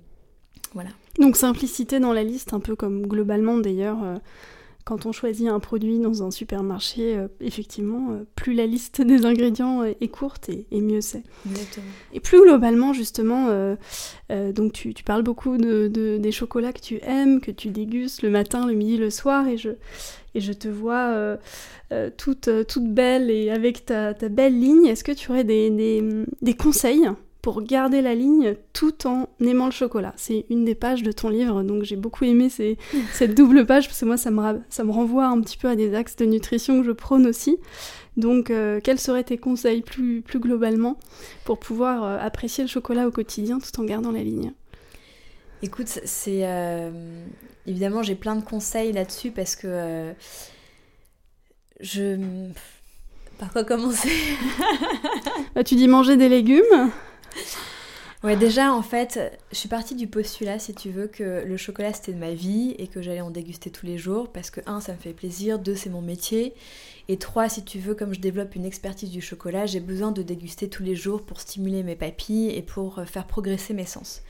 voilà. 0.74 0.90
Donc 1.18 1.38
simplicité 1.38 2.02
dans 2.02 2.12
la 2.12 2.24
liste, 2.24 2.52
un 2.52 2.60
peu 2.60 2.76
comme 2.76 3.08
globalement 3.08 3.58
d'ailleurs. 3.58 4.04
Euh, 4.04 4.18
quand 4.86 5.06
on 5.06 5.12
choisit 5.14 5.48
un 5.48 5.60
produit 5.60 6.00
dans 6.00 6.24
un 6.24 6.32
supermarché, 6.32 7.16
euh, 7.16 7.28
effectivement, 7.40 8.12
euh, 8.12 8.26
plus 8.36 8.54
la 8.54 8.66
liste 8.66 9.02
des 9.02 9.26
ingrédients 9.26 9.84
est 9.84 10.08
courte 10.10 10.50
et, 10.50 10.82
mieux 10.82 11.02
c'est. 11.02 11.24
Et 12.12 12.20
plus 12.20 12.42
globalement, 12.42 12.92
justement, 12.92 13.48
euh, 13.50 13.76
donc 14.52 14.74
tu, 14.74 14.94
parles 15.06 15.24
beaucoup 15.24 15.58
de, 15.58 15.88
des 16.18 16.32
chocolats 16.32 16.74
que 16.74 16.82
tu 16.82 17.00
aimes, 17.04 17.40
que 17.40 17.52
tu 17.52 17.70
dégustes 17.70 18.24
le 18.24 18.30
matin, 18.30 18.68
le 18.68 18.74
midi, 18.74 18.98
le 18.98 19.10
soir, 19.10 19.48
et 19.48 19.58
je, 19.58 19.70
et 20.36 20.42
je 20.42 20.52
te 20.52 20.68
vois 20.68 21.38
toute, 22.18 22.50
toute 22.68 22.88
belle 22.88 23.30
et 23.30 23.52
avec 23.52 23.86
ta, 23.86 24.14
belle 24.14 24.60
ligne. 24.60 24.86
Est-ce 24.86 25.04
que 25.04 25.12
tu 25.12 25.32
aurais 25.32 25.44
des, 25.44 26.26
des 26.42 26.54
conseils 26.54 27.08
pour 27.44 27.62
garder 27.62 28.02
la 28.02 28.16
ligne 28.16 28.56
tout 28.72 29.06
en 29.06 29.28
aimant 29.42 29.66
le 29.66 29.72
chocolat. 29.72 30.14
C'est 30.16 30.46
une 30.50 30.64
des 30.64 30.76
pages 30.76 31.04
de 31.04 31.12
ton 31.12 31.28
livre, 31.28 31.62
donc 31.62 31.84
j'ai 31.84 31.98
beaucoup 31.98 32.24
aimé 32.24 32.48
cette 33.14 33.36
double 33.36 33.66
page 33.66 33.88
parce 33.88 34.00
que 34.00 34.06
moi 34.06 34.16
ça 34.16 34.32
me, 34.32 34.62
ça 34.70 34.86
me 34.86 34.92
renvoie 34.92 35.26
un 35.26 35.40
petit 35.42 35.58
peu 35.58 35.68
à 35.68 35.76
des 35.76 35.94
axes 35.94 36.16
de 36.16 36.26
nutrition 36.26 36.80
que 36.80 36.88
je 36.88 36.94
prône 36.94 37.28
aussi. 37.28 37.58
Donc 38.16 38.50
euh, 38.50 38.80
quels 38.82 38.98
seraient 38.98 39.26
tes 39.26 39.38
conseils 39.38 39.82
plus, 39.82 40.22
plus 40.22 40.40
globalement 40.40 40.98
pour 41.44 41.60
pouvoir 41.60 42.06
euh, 42.06 42.18
apprécier 42.18 42.64
le 42.64 42.70
chocolat 42.70 43.08
au 43.08 43.12
quotidien 43.12 43.60
tout 43.60 43.78
en 43.82 43.84
gardant 43.84 44.14
la 44.14 44.24
ligne? 44.24 44.54
Écoute, 45.62 45.88
c'est 45.88 46.48
euh, 46.48 46.92
évidemment 47.68 48.04
j'ai 48.04 48.16
plein 48.16 48.38
de 48.38 48.44
conseils 48.44 48.94
là-dessus 48.94 49.32
parce 49.32 49.58
que 49.58 50.14
je 51.82 52.18
par 53.38 53.52
quoi 53.52 53.66
commencer? 53.66 54.10
Bah, 55.56 55.64
Tu 55.66 55.76
dis 55.76 55.90
manger 55.90 56.16
des 56.16 56.30
légumes 56.30 56.92
Ouais, 58.24 58.38
déjà, 58.38 58.72
en 58.72 58.82
fait, 58.82 59.20
je 59.52 59.58
suis 59.58 59.68
partie 59.68 59.96
du 59.96 60.08
postulat, 60.08 60.58
si 60.58 60.74
tu 60.74 60.90
veux, 60.92 61.08
que 61.08 61.44
le 61.46 61.58
chocolat 61.58 61.92
c'était 61.92 62.14
ma 62.14 62.34
vie 62.34 62.74
et 62.80 62.88
que 62.88 63.02
j'allais 63.02 63.20
en 63.20 63.32
déguster 63.32 63.70
tous 63.70 63.86
les 63.86 63.98
jours 63.98 64.32
parce 64.32 64.50
que, 64.50 64.62
un, 64.66 64.80
ça 64.80 64.94
me 64.94 64.98
fait 64.98 65.12
plaisir, 65.12 65.60
deux, 65.60 65.76
c'est 65.76 65.90
mon 65.90 66.02
métier, 66.02 66.54
et 67.10 67.18
trois, 67.18 67.50
si 67.50 67.66
tu 67.66 67.80
veux, 67.80 67.96
comme 67.96 68.14
je 68.14 68.22
développe 68.22 68.56
une 68.56 68.64
expertise 68.64 69.12
du 69.12 69.20
chocolat, 69.20 69.66
j'ai 69.66 69.82
besoin 69.82 70.14
de 70.14 70.22
déguster 70.22 70.70
tous 70.70 70.84
les 70.84 70.96
jours 70.96 71.22
pour 71.22 71.42
stimuler 71.42 71.84
mes 71.84 71.98
papilles 71.98 72.52
et 72.52 72.62
pour 72.62 73.00
euh, 73.00 73.04
faire 73.04 73.28
progresser 73.28 73.74
mes 73.74 73.86
sens. 73.86 74.22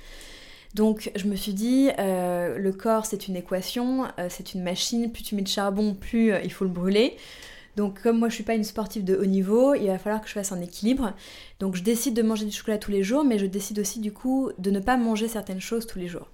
Donc 0.73 1.11
je 1.15 1.27
me 1.27 1.35
suis 1.35 1.53
dit, 1.53 1.89
euh, 1.99 2.57
le 2.57 2.73
corps 2.73 3.05
c'est 3.05 3.27
une 3.27 3.35
équation, 3.35 4.05
euh, 4.17 4.25
c'est 4.27 4.55
une 4.55 4.63
machine, 4.63 5.11
plus 5.11 5.21
tu 5.21 5.35
mets 5.35 5.43
de 5.43 5.47
charbon, 5.47 5.93
plus 5.93 6.33
il 6.43 6.51
faut 6.51 6.65
le 6.65 6.71
brûler. 6.71 7.15
Donc 7.75 8.01
comme 8.01 8.19
moi 8.19 8.29
je 8.29 8.35
suis 8.35 8.43
pas 8.43 8.55
une 8.55 8.63
sportive 8.63 9.03
de 9.03 9.15
haut 9.15 9.25
niveau, 9.25 9.73
il 9.73 9.87
va 9.87 9.97
falloir 9.97 10.21
que 10.21 10.27
je 10.27 10.33
fasse 10.33 10.51
un 10.51 10.61
équilibre. 10.61 11.13
Donc 11.59 11.75
je 11.75 11.83
décide 11.83 12.13
de 12.15 12.21
manger 12.21 12.45
du 12.45 12.51
chocolat 12.51 12.77
tous 12.77 12.91
les 12.91 13.03
jours, 13.03 13.23
mais 13.23 13.39
je 13.39 13.45
décide 13.45 13.79
aussi 13.79 13.99
du 13.99 14.11
coup 14.11 14.51
de 14.57 14.71
ne 14.71 14.79
pas 14.79 14.97
manger 14.97 15.27
certaines 15.27 15.61
choses 15.61 15.87
tous 15.87 15.99
les 15.99 16.07
jours. 16.07 16.29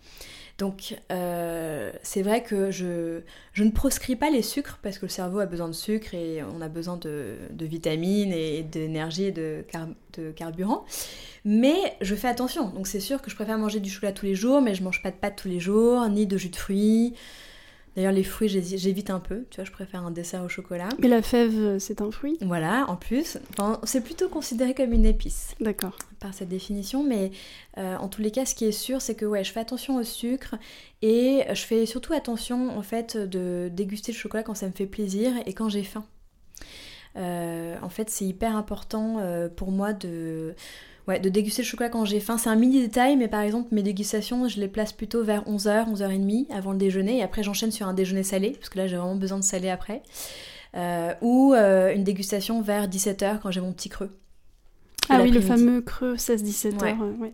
Donc 0.59 0.97
euh, 1.09 1.89
c'est 2.03 2.21
vrai 2.21 2.43
que 2.43 2.69
je, 2.69 3.21
je, 3.53 3.63
ne 3.63 3.71
proscris 3.71 4.17
pas 4.17 4.29
les 4.29 4.41
sucres 4.41 4.77
parce 4.83 4.99
que 4.99 5.05
le 5.05 5.09
cerveau 5.09 5.39
a 5.39 5.45
besoin 5.45 5.69
de 5.69 5.73
sucre 5.73 6.13
et 6.13 6.43
on 6.43 6.59
a 6.61 6.67
besoin 6.67 6.97
de, 6.97 7.37
vitamines 7.61 8.33
et 8.33 8.63
d'énergie 8.63 9.23
et 9.23 9.31
de, 9.31 9.63
de, 10.17 10.31
carburant. 10.31 10.83
Mais 11.45 11.77
je 12.01 12.13
fais 12.13 12.27
attention. 12.27 12.67
Donc 12.71 12.87
c'est 12.87 12.99
sûr 12.99 13.21
que 13.21 13.31
je 13.31 13.35
préfère 13.35 13.57
manger 13.57 13.79
du 13.79 13.89
chocolat 13.89 14.11
tous 14.11 14.25
les 14.25 14.35
jours, 14.35 14.61
mais 14.61 14.75
je 14.75 14.83
mange 14.83 15.01
pas 15.01 15.11
de 15.11 15.15
pâtes 15.15 15.37
tous 15.37 15.47
les 15.47 15.61
jours, 15.61 16.05
ni 16.09 16.27
de 16.27 16.37
jus 16.37 16.49
de 16.49 16.57
fruits. 16.57 17.15
D'ailleurs, 17.99 18.13
les 18.13 18.23
fruits, 18.23 18.47
j'évite 18.47 19.09
un 19.09 19.19
peu. 19.19 19.43
Tu 19.49 19.57
vois, 19.57 19.65
je 19.65 19.73
préfère 19.73 20.05
un 20.05 20.11
dessert 20.11 20.41
au 20.41 20.47
chocolat. 20.47 20.87
Mais 20.99 21.09
la 21.09 21.21
fève, 21.21 21.53
euh, 21.53 21.79
c'est 21.79 21.99
un 21.99 22.09
fruit? 22.11 22.37
Voilà, 22.39 22.85
en 22.87 22.95
plus. 22.95 23.37
c'est 23.83 23.99
plutôt 23.99 24.29
considéré 24.29 24.73
comme 24.73 24.93
une 24.93 25.05
épice. 25.05 25.53
D'accord. 25.59 25.97
Par 26.21 26.33
cette 26.33 26.47
définition. 26.47 27.03
Mais 27.03 27.31
euh, 27.77 27.97
en 27.97 28.07
tous 28.07 28.21
les 28.21 28.31
cas, 28.31 28.45
ce 28.45 28.55
qui 28.55 28.63
est 28.63 28.71
sûr, 28.71 29.01
c'est 29.01 29.15
que 29.15 29.25
ouais, 29.25 29.43
je 29.43 29.51
fais 29.51 29.59
attention 29.59 29.97
au 29.97 30.03
sucre 30.03 30.55
et 31.01 31.43
je 31.49 31.61
fais 31.61 31.85
surtout 31.85 32.13
attention, 32.13 32.69
en 32.69 32.83
fait, 32.83 33.17
de 33.17 33.69
déguster 33.69 34.13
le 34.13 34.17
chocolat 34.17 34.43
quand 34.43 34.55
ça 34.55 34.67
me 34.67 34.71
fait 34.71 34.85
plaisir 34.85 35.33
et 35.45 35.51
quand 35.51 35.67
j'ai 35.67 35.83
faim. 35.83 36.05
Euh, 37.17 37.75
en 37.81 37.89
fait, 37.89 38.09
c'est 38.09 38.23
hyper 38.23 38.55
important 38.55 39.17
pour 39.57 39.71
moi 39.71 39.91
de 39.91 40.55
ouais, 41.09 41.19
de 41.19 41.27
déguster 41.27 41.63
le 41.63 41.67
chocolat 41.67 41.89
quand 41.89 42.05
j'ai 42.05 42.19
faim. 42.19 42.37
C'est 42.37 42.49
un 42.49 42.55
mini 42.55 42.81
détail, 42.81 43.17
mais 43.17 43.27
par 43.27 43.41
exemple, 43.41 43.69
mes 43.73 43.83
dégustations, 43.83 44.47
je 44.47 44.59
les 44.61 44.67
place 44.67 44.93
plutôt 44.93 45.23
vers 45.23 45.43
11h, 45.43 45.91
11h30 45.91 46.51
avant 46.51 46.71
le 46.71 46.77
déjeuner, 46.77 47.17
et 47.17 47.23
après 47.23 47.43
j'enchaîne 47.43 47.71
sur 47.71 47.87
un 47.87 47.93
déjeuner 47.93 48.23
salé, 48.23 48.51
parce 48.51 48.69
que 48.69 48.77
là 48.77 48.87
j'ai 48.87 48.95
vraiment 48.95 49.15
besoin 49.15 49.39
de 49.39 49.43
salé 49.43 49.69
après. 49.69 50.03
Euh, 50.75 51.13
ou 51.21 51.53
euh, 51.55 51.93
une 51.95 52.03
dégustation 52.03 52.61
vers 52.61 52.87
17h 52.87 53.39
quand 53.39 53.49
j'ai 53.49 53.59
mon 53.59 53.73
petit 53.73 53.89
creux. 53.89 54.11
Ah 55.09 55.19
oui, 55.23 55.31
le 55.31 55.41
fameux 55.41 55.81
creux 55.81 56.15
16-17h. 56.15 57.17
Ouais. 57.17 57.33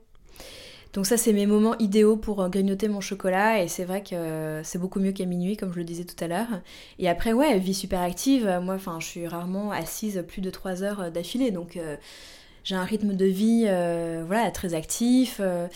Donc 0.94 1.06
ça, 1.06 1.18
c'est 1.18 1.34
mes 1.34 1.46
moments 1.46 1.78
idéaux 1.78 2.16
pour 2.16 2.42
euh, 2.42 2.48
grignoter 2.48 2.88
mon 2.88 3.02
chocolat 3.02 3.62
et 3.62 3.68
c'est 3.68 3.84
vrai 3.84 4.02
que 4.02 4.62
c'est 4.64 4.80
beaucoup 4.80 5.02
mieux 5.02 5.12
qu'à 5.12 5.26
minuit, 5.26 5.58
comme 5.58 5.74
je 5.74 5.80
le 5.80 5.84
disais 5.84 6.06
tout 6.06 6.16
à 6.24 6.28
l'heure. 6.30 6.62
Et 6.98 7.10
après, 7.10 7.34
ouais, 7.34 7.60
vie 7.60 7.74
super 7.74 8.02
active. 8.02 8.46
Moi, 8.64 8.76
enfin, 8.76 9.00
je 9.02 9.06
suis 9.06 9.28
rarement 9.28 9.74
assise 9.74 10.24
plus 10.26 10.40
de 10.40 10.50
3 10.50 10.84
heures 10.84 11.12
d'affilée, 11.12 11.52
donc 11.52 11.78
j'ai 12.66 12.76
un 12.76 12.84
rythme 12.84 13.14
de 13.14 13.26
vie 13.26 13.66
euh, 13.68 14.24
voilà, 14.26 14.52
très 14.52 14.74
actif. 14.74 15.38
Euh, 15.40 15.68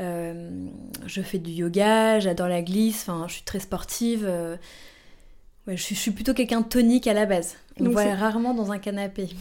euh, 0.00 0.66
je 1.06 1.22
fais 1.22 1.38
du 1.38 1.52
yoga, 1.52 2.18
j'adore 2.18 2.48
la 2.48 2.60
glisse, 2.60 3.08
enfin, 3.08 3.26
je 3.28 3.34
suis 3.34 3.44
très 3.44 3.60
sportive. 3.60 4.28
Ouais, 5.66 5.76
je, 5.76 5.94
suis, 5.94 6.10
plutôt 6.10 6.34
quelqu'un 6.34 6.60
de 6.60 6.66
tonique 6.66 7.06
à 7.06 7.14
la 7.14 7.24
base. 7.24 7.56
On 7.80 7.84
me 7.84 7.88
voit 7.90 8.12
rarement 8.14 8.52
dans 8.52 8.72
un 8.72 8.78
canapé. 8.78 9.28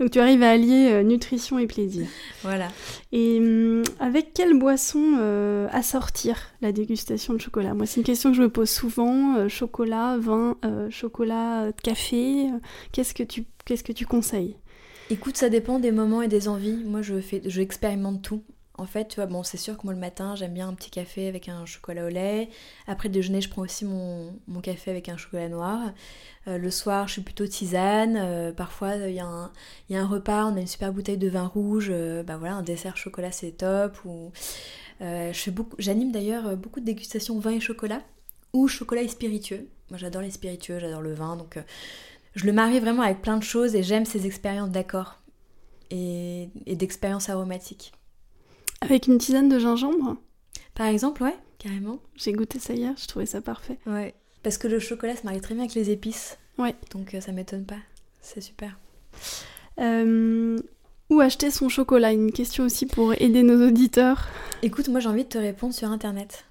Donc 0.00 0.12
tu 0.12 0.20
arrives 0.20 0.42
à 0.42 0.50
allier 0.50 1.02
nutrition 1.04 1.58
et 1.58 1.66
plaisir. 1.66 2.06
Voilà. 2.42 2.68
Et 3.12 3.38
hum, 3.38 3.82
avec 4.00 4.32
quelle 4.32 4.58
boisson 4.58 5.68
assortir 5.70 6.38
la 6.62 6.72
dégustation 6.72 7.34
de 7.34 7.38
chocolat? 7.40 7.74
Moi, 7.74 7.84
c'est 7.84 8.00
une 8.00 8.06
question 8.06 8.30
que 8.30 8.36
je 8.36 8.42
me 8.42 8.48
pose 8.48 8.70
souvent. 8.70 9.48
chocolat, 9.48 10.16
vin, 10.18 10.56
chocolat, 10.88 11.68
café. 11.82 12.46
qu'est-ce 12.92 13.12
que 13.12 13.22
tu 13.22 13.44
qu'est-ce 13.66 13.84
que 13.84 13.92
tu 13.92 14.06
conseilles? 14.06 14.56
Écoute, 15.08 15.36
ça 15.36 15.48
dépend 15.48 15.78
des 15.78 15.92
moments 15.92 16.22
et 16.22 16.28
des 16.28 16.48
envies. 16.48 16.82
Moi, 16.84 17.00
je 17.00 17.20
fais, 17.20 17.40
je 17.44 17.62
tout. 18.22 18.42
En 18.78 18.86
fait, 18.86 19.08
tu 19.08 19.16
vois, 19.16 19.26
bon, 19.26 19.44
c'est 19.44 19.56
sûr 19.56 19.78
que 19.78 19.84
moi 19.84 19.94
le 19.94 20.00
matin, 20.00 20.34
j'aime 20.34 20.52
bien 20.52 20.68
un 20.68 20.74
petit 20.74 20.90
café 20.90 21.28
avec 21.28 21.48
un 21.48 21.64
chocolat 21.64 22.06
au 22.06 22.08
lait. 22.08 22.50
Après 22.88 23.08
le 23.08 23.14
déjeuner, 23.14 23.40
je 23.40 23.48
prends 23.48 23.62
aussi 23.62 23.84
mon, 23.84 24.34
café 24.62 24.90
avec 24.90 25.08
un 25.08 25.16
chocolat 25.16 25.48
noir. 25.48 25.92
Euh, 26.48 26.58
le 26.58 26.70
soir, 26.70 27.06
je 27.06 27.14
suis 27.14 27.22
plutôt 27.22 27.46
tisane. 27.46 28.16
Euh, 28.18 28.52
parfois, 28.52 28.96
il 28.96 29.14
y, 29.14 29.20
a 29.20 29.26
un 30.00 30.06
repas, 30.06 30.44
on 30.44 30.56
a 30.56 30.60
une 30.60 30.66
super 30.66 30.92
bouteille 30.92 31.18
de 31.18 31.28
vin 31.28 31.46
rouge. 31.46 31.88
Euh, 31.90 32.22
bah 32.22 32.36
voilà, 32.36 32.56
un 32.56 32.62
dessert 32.62 32.96
chocolat, 32.96 33.32
c'est 33.32 33.52
top. 33.52 33.96
Ou, 34.04 34.32
j'anime 35.78 36.10
d'ailleurs 36.10 36.56
beaucoup 36.56 36.80
de 36.80 36.84
dégustations 36.84 37.38
vin 37.38 37.52
et 37.52 37.60
chocolat 37.60 38.02
ou 38.52 38.66
chocolat 38.68 39.02
et 39.02 39.08
spiritueux. 39.08 39.68
Moi, 39.88 39.98
j'adore 39.98 40.22
les 40.22 40.30
spiritueux, 40.30 40.80
j'adore 40.80 41.02
le 41.02 41.14
vin, 41.14 41.36
donc 41.36 41.58
je 42.36 42.44
le 42.44 42.52
marie 42.52 42.78
vraiment 42.78 43.02
avec 43.02 43.22
plein 43.22 43.38
de 43.38 43.42
choses 43.42 43.74
et 43.74 43.82
j'aime 43.82 44.04
ces 44.04 44.26
expériences 44.26 44.70
d'accord 44.70 45.18
et, 45.90 46.48
d'expériences 46.66 47.28
aromatiques. 47.28 47.92
Avec 48.82 49.06
une 49.06 49.18
tisane 49.18 49.48
de 49.48 49.58
gingembre? 49.58 50.16
Par 50.74 50.86
exemple, 50.86 51.22
ouais, 51.22 51.34
carrément. 51.58 51.98
J'ai 52.14 52.32
goûté 52.32 52.58
ça 52.58 52.74
hier, 52.74 52.92
je 52.98 53.06
trouvais 53.06 53.26
ça 53.26 53.40
parfait. 53.40 53.78
Ouais, 53.86 54.14
parce 54.42 54.58
que 54.58 54.68
le 54.68 54.78
chocolat 54.78 55.16
se 55.16 55.24
marie 55.24 55.40
très 55.40 55.54
bien 55.54 55.64
avec 55.64 55.74
les 55.74 55.90
épices. 55.90 56.38
Ouais. 56.58 56.74
Donc 56.92 57.14
euh, 57.14 57.20
ça 57.20 57.32
m'étonne 57.32 57.64
pas, 57.64 57.80
c'est 58.20 58.42
super. 58.42 58.78
Euh, 59.80 60.58
où 61.08 61.20
acheter 61.20 61.50
son 61.50 61.70
chocolat? 61.70 62.12
Une 62.12 62.32
question 62.32 62.64
aussi 62.64 62.84
pour 62.84 63.14
aider 63.14 63.42
nos 63.42 63.66
auditeurs. 63.66 64.28
Écoute, 64.62 64.88
moi 64.88 65.00
j'ai 65.00 65.08
envie 65.08 65.24
de 65.24 65.28
te 65.28 65.38
répondre 65.38 65.72
sur 65.72 65.90
Internet. 65.90 66.44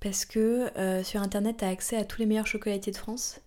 Parce 0.00 0.24
que 0.24 0.70
euh, 0.78 1.02
sur 1.02 1.20
Internet, 1.20 1.56
tu 1.58 1.64
as 1.64 1.68
accès 1.68 1.96
à 1.96 2.04
tous 2.04 2.20
les 2.20 2.26
meilleurs 2.26 2.46
chocolatiers 2.46 2.92
de 2.92 2.96
France. 2.96 3.40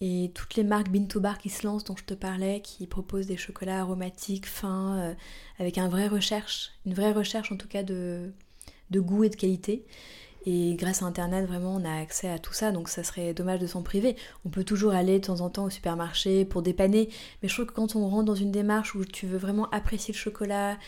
Et 0.00 0.30
toutes 0.34 0.54
les 0.54 0.64
marques 0.64 0.88
Bean 0.88 1.04
to 1.04 1.20
Bar 1.20 1.38
qui 1.38 1.50
se 1.50 1.66
lancent, 1.66 1.84
dont 1.84 1.96
je 1.96 2.04
te 2.04 2.14
parlais, 2.14 2.60
qui 2.62 2.86
proposent 2.86 3.26
des 3.26 3.36
chocolats 3.36 3.80
aromatiques, 3.80 4.46
fins, 4.46 4.98
euh, 4.98 5.14
avec 5.58 5.76
un 5.76 5.88
vrai 5.88 6.08
recherche, 6.08 6.70
une 6.86 6.94
vraie 6.94 7.12
recherche 7.12 7.52
en 7.52 7.56
tout 7.56 7.68
cas 7.68 7.82
de, 7.82 8.32
goût 8.90 9.24
et 9.24 9.28
de 9.28 9.36
qualité. 9.36 9.84
Et 10.46 10.74
grâce 10.76 11.02
à 11.02 11.04
Internet, 11.04 11.46
vraiment, 11.46 11.74
on 11.76 11.84
a 11.84 12.00
accès 12.00 12.30
à 12.30 12.38
tout 12.38 12.54
ça, 12.54 12.72
donc 12.72 12.88
ça 12.88 13.04
serait 13.04 13.34
dommage 13.34 13.60
de 13.60 13.66
s'en 13.66 13.82
priver. 13.82 14.16
On 14.46 14.48
peut 14.48 14.64
toujours 14.64 14.92
aller 14.92 15.20
de 15.20 15.26
temps 15.26 15.42
en 15.42 15.50
temps 15.50 15.64
au 15.64 15.70
supermarché 15.70 16.46
pour 16.46 16.62
dépanner, 16.62 17.10
mais 17.42 17.48
je 17.50 17.54
trouve 17.54 17.66
que 17.66 17.74
quand 17.74 17.94
on 17.94 18.08
rentre 18.08 18.24
dans 18.24 18.34
une 18.34 18.50
démarche 18.50 18.94
où 18.94 19.04
tu 19.04 19.26
veux 19.26 19.36
vraiment 19.36 19.68
apprécier 19.68 20.14
le 20.14 20.18
chocolat, 20.18 20.78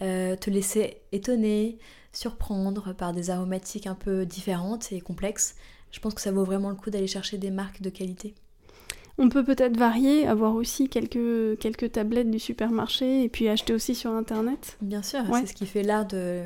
euh, 0.00 0.36
te 0.36 0.48
laisser 0.48 0.98
étonner, 1.10 1.78
surprendre 2.12 2.92
par 2.94 3.12
des 3.12 3.30
aromatiques 3.30 3.88
un 3.88 3.96
peu 3.96 4.24
différentes 4.24 4.92
et 4.92 5.00
complexes, 5.00 5.56
je 5.90 5.98
pense 5.98 6.14
que 6.14 6.20
ça 6.20 6.30
vaut 6.30 6.44
vraiment 6.44 6.70
le 6.70 6.76
coup 6.76 6.90
d'aller 6.90 7.08
chercher 7.08 7.36
des 7.36 7.50
marques 7.50 7.82
de 7.82 7.90
qualité. 7.90 8.36
On 9.22 9.28
peut 9.28 9.44
peut-être 9.44 9.76
varier, 9.76 10.26
avoir 10.26 10.54
aussi 10.54 10.88
quelques, 10.88 11.58
quelques 11.58 11.92
tablettes 11.92 12.30
du 12.30 12.38
supermarché 12.38 13.22
et 13.22 13.28
puis 13.28 13.48
acheter 13.48 13.74
aussi 13.74 13.94
sur 13.94 14.12
Internet. 14.12 14.78
Bien 14.80 15.02
sûr, 15.02 15.20
c'est 15.34 15.46
ce 15.46 15.52
qui 15.52 15.66
fait 15.66 15.82
l'art 15.82 16.06
de, 16.06 16.44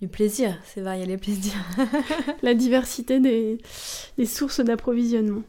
du 0.00 0.08
plaisir, 0.08 0.58
c'est 0.64 0.80
varier 0.80 1.06
les 1.06 1.16
plaisirs. 1.16 1.64
La 2.42 2.54
diversité 2.54 3.20
des, 3.20 3.58
sources 4.26 4.58
d'approvisionnement. 4.58 5.42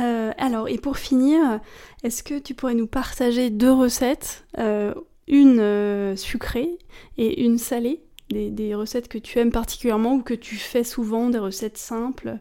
Euh, 0.00 0.32
alors, 0.38 0.66
et 0.70 0.78
pour 0.78 0.96
finir, 0.96 1.60
est-ce 2.02 2.22
que 2.22 2.38
tu 2.38 2.54
pourrais 2.54 2.74
nous 2.74 2.86
partager 2.86 3.50
deux 3.50 3.72
recettes, 3.72 4.46
euh, 4.56 4.94
une 5.28 5.60
euh, 5.60 6.16
sucrée 6.16 6.78
et 7.18 7.44
une 7.44 7.58
salée 7.58 8.00
des, 8.30 8.50
des, 8.50 8.74
recettes 8.74 9.08
que 9.08 9.18
tu 9.18 9.38
aimes 9.40 9.52
particulièrement 9.52 10.14
ou 10.14 10.22
que 10.22 10.34
tu 10.34 10.56
fais 10.56 10.84
souvent, 10.84 11.28
des 11.28 11.38
recettes 11.38 11.76
simples, 11.76 12.38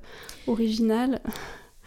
originales? 0.47 1.21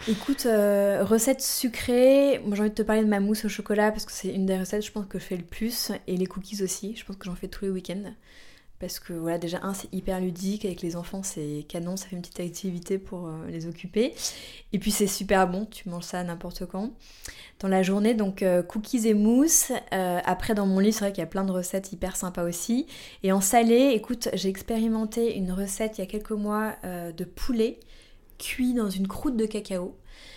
Écoute, 0.06 0.46
euh, 0.46 1.04
recette 1.04 1.42
sucrée, 1.42 2.40
j'ai 2.52 2.60
envie 2.60 2.70
de 2.70 2.74
te 2.74 2.82
parler 2.82 3.02
de 3.02 3.08
ma 3.08 3.20
mousse 3.20 3.44
au 3.44 3.48
chocolat 3.48 3.90
parce 3.90 4.06
que 4.06 4.12
c'est 4.12 4.28
une 4.28 4.46
des 4.46 4.56
recettes 4.56 4.86
je 4.86 4.92
pense 4.92 5.06
que 5.06 5.18
je 5.18 5.24
fais 5.24 5.36
le 5.36 5.42
plus. 5.42 5.90
Et 6.06 6.16
les 6.16 6.26
cookies 6.26 6.62
aussi, 6.62 6.94
je 6.96 7.04
pense 7.04 7.16
que 7.16 7.26
j'en 7.26 7.34
fais 7.34 7.48
tous 7.48 7.64
les 7.64 7.70
week-ends. 7.70 8.12
Parce 8.78 9.00
que 9.00 9.12
voilà 9.12 9.38
déjà 9.38 9.58
un 9.62 9.74
c'est 9.74 9.92
hyper 9.92 10.20
ludique 10.20 10.64
avec 10.64 10.82
les 10.82 10.94
enfants 10.94 11.24
c'est 11.24 11.66
canon, 11.68 11.96
ça 11.96 12.06
fait 12.06 12.14
une 12.14 12.22
petite 12.22 12.38
activité 12.38 12.96
pour 12.96 13.26
euh, 13.26 13.48
les 13.48 13.66
occuper. 13.66 14.14
Et 14.72 14.78
puis 14.78 14.92
c'est 14.92 15.08
super 15.08 15.48
bon, 15.48 15.66
tu 15.66 15.88
manges 15.88 16.04
ça 16.04 16.22
n'importe 16.22 16.64
quand. 16.66 16.92
Dans 17.58 17.66
la 17.66 17.82
journée 17.82 18.14
donc 18.14 18.42
euh, 18.42 18.62
cookies 18.62 19.08
et 19.08 19.14
mousse, 19.14 19.72
après 19.90 20.54
dans 20.54 20.66
mon 20.66 20.78
lit 20.78 20.92
c'est 20.92 21.00
vrai 21.00 21.12
qu'il 21.12 21.22
y 21.22 21.24
a 21.24 21.28
plein 21.28 21.44
de 21.44 21.50
recettes 21.50 21.92
hyper 21.92 22.14
sympas 22.14 22.44
aussi. 22.44 22.86
Et 23.24 23.32
en 23.32 23.40
salé 23.40 23.90
écoute 23.94 24.28
j'ai 24.32 24.48
expérimenté 24.48 25.36
une 25.36 25.50
recette 25.50 25.98
il 25.98 26.02
y 26.02 26.04
a 26.04 26.06
quelques 26.06 26.30
mois 26.30 26.76
de 26.84 27.24
poulet 27.24 27.80
cuit 28.38 28.74
dans 28.74 28.90
une 28.90 29.08
croûte 29.08 29.36
de 29.36 29.46
cacao. 29.46 29.96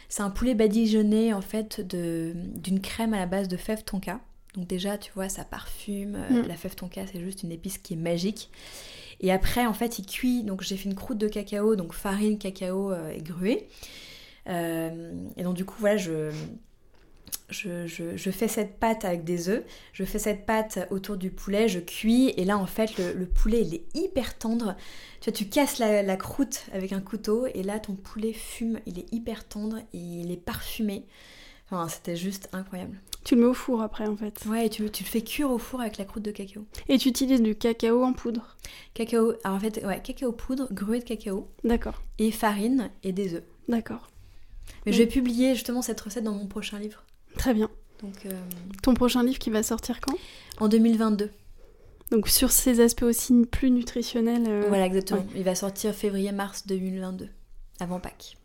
C'est 0.09 0.23
un 0.23 0.29
poulet 0.29 0.55
badigeonné 0.55 1.33
en 1.33 1.41
fait 1.41 1.81
d'une 1.81 2.81
crème 2.81 3.13
à 3.13 3.19
la 3.19 3.25
base 3.25 3.47
de 3.47 3.57
fève 3.57 3.83
tonka. 3.83 4.19
Donc 4.55 4.67
déjà, 4.67 4.97
tu 4.97 5.11
vois, 5.13 5.29
ça 5.29 5.45
parfume. 5.45 6.15
Euh, 6.15 6.43
mm. 6.43 6.47
La 6.47 6.55
fève 6.55 6.75
tonka, 6.75 7.07
c'est 7.07 7.21
juste 7.21 7.43
une 7.43 7.51
épice 7.51 7.77
qui 7.77 7.93
est 7.93 7.97
magique. 7.97 8.49
Et 9.21 9.31
après, 9.31 9.65
en 9.65 9.73
fait, 9.73 9.99
il 9.99 10.05
cuit. 10.05 10.43
Donc 10.43 10.61
j'ai 10.61 10.75
fait 10.75 10.89
une 10.89 10.95
croûte 10.95 11.17
de 11.17 11.27
cacao, 11.27 11.75
donc 11.75 11.93
farine, 11.93 12.37
cacao 12.37 12.91
euh, 12.91 13.11
et 13.11 13.21
gruée. 13.21 13.67
Euh, 14.49 15.13
et 15.37 15.43
donc 15.43 15.55
du 15.55 15.65
coup, 15.65 15.75
voilà, 15.79 15.97
je, 15.97 16.31
je, 17.51 18.31
fais 18.31 18.47
cette 18.47 18.79
pâte 18.79 19.05
avec 19.05 19.23
des 19.23 19.49
œufs, 19.49 19.63
je 19.93 20.03
fais 20.03 20.19
cette 20.19 20.45
pâte 20.45 20.79
autour 20.89 21.17
du 21.17 21.31
poulet, 21.31 21.67
je 21.67 21.79
cuis, 21.79 22.29
et 22.37 22.45
là 22.45 22.57
en 22.57 22.65
fait 22.65 22.97
le, 22.97 23.25
poulet 23.25 23.61
il 23.61 23.75
est 23.75 23.85
hyper 23.93 24.37
tendre. 24.37 24.75
Tu 25.19 25.29
vois, 25.29 25.37
tu 25.37 25.45
casses 25.45 25.79
la, 25.79 26.17
croûte 26.17 26.65
avec 26.73 26.93
un 26.93 27.01
couteau, 27.01 27.47
et 27.53 27.63
là 27.63 27.79
ton 27.79 27.93
poulet 27.93 28.33
fume, 28.33 28.79
il 28.85 28.99
est 28.99 29.13
hyper 29.13 29.47
tendre 29.47 29.77
et 29.93 29.97
il 29.97 30.31
est 30.31 30.43
parfumé. 30.43 31.05
Enfin, 31.69 31.87
c'était 31.87 32.17
juste 32.17 32.49
incroyable. 32.51 32.99
Tu 33.23 33.35
le 33.35 33.41
mets 33.41 33.47
au 33.47 33.53
four 33.53 33.81
après 33.81 34.07
en 34.07 34.17
fait. 34.17 34.43
Ouais, 34.47 34.67
tu, 34.67 34.89
tu 34.89 35.03
le 35.03 35.09
fais 35.09 35.21
cuire 35.21 35.51
au 35.51 35.57
four 35.57 35.79
avec 35.79 35.97
la 35.97 36.05
croûte 36.05 36.23
de 36.23 36.31
cacao. 36.31 36.65
Et 36.89 36.97
tu 36.97 37.09
utilises 37.09 37.41
du 37.41 37.55
cacao 37.55 38.03
en 38.03 38.13
poudre 38.13 38.57
Cacao, 38.93 39.33
alors 39.43 39.57
en 39.57 39.59
fait, 39.59 39.81
ouais, 39.85 40.01
cacao 40.01 40.31
poudre, 40.31 40.67
gruée 40.71 40.99
de 40.99 41.05
cacao. 41.05 41.47
D'accord. 41.63 42.01
Et 42.17 42.31
farine 42.31 42.89
et 43.03 43.13
des 43.13 43.35
œufs. 43.35 43.43
D'accord. 43.69 44.09
Mais 44.85 44.93
je 44.93 44.97
vais 44.97 45.07
publier 45.07 45.53
justement 45.53 45.81
cette 45.81 46.01
recette 46.01 46.23
dans 46.23 46.33
mon 46.33 46.47
prochain 46.47 46.79
livre. 46.79 47.03
Très 47.37 47.53
bien. 47.53 47.69
Donc, 48.01 48.25
euh, 48.25 48.31
Ton 48.83 48.93
prochain 48.93 49.23
livre 49.23 49.39
qui 49.39 49.49
va 49.49 49.63
sortir 49.63 49.99
quand? 50.01 50.15
En 50.59 50.67
2022. 50.67 51.29
Donc 52.11 52.27
sur 52.27 52.51
ces 52.51 52.81
aspects 52.81 53.03
aussi 53.03 53.45
plus 53.49 53.71
nutritionnels. 53.71 54.45
Euh, 54.47 54.65
voilà, 54.67 54.85
exactement. 54.85 55.25
Il 55.35 55.43
va 55.43 55.55
sortir 55.55 55.93
février-mars 55.93 56.67
2022, 56.67 57.29
avant 57.79 57.99
Pâques. 57.99 58.37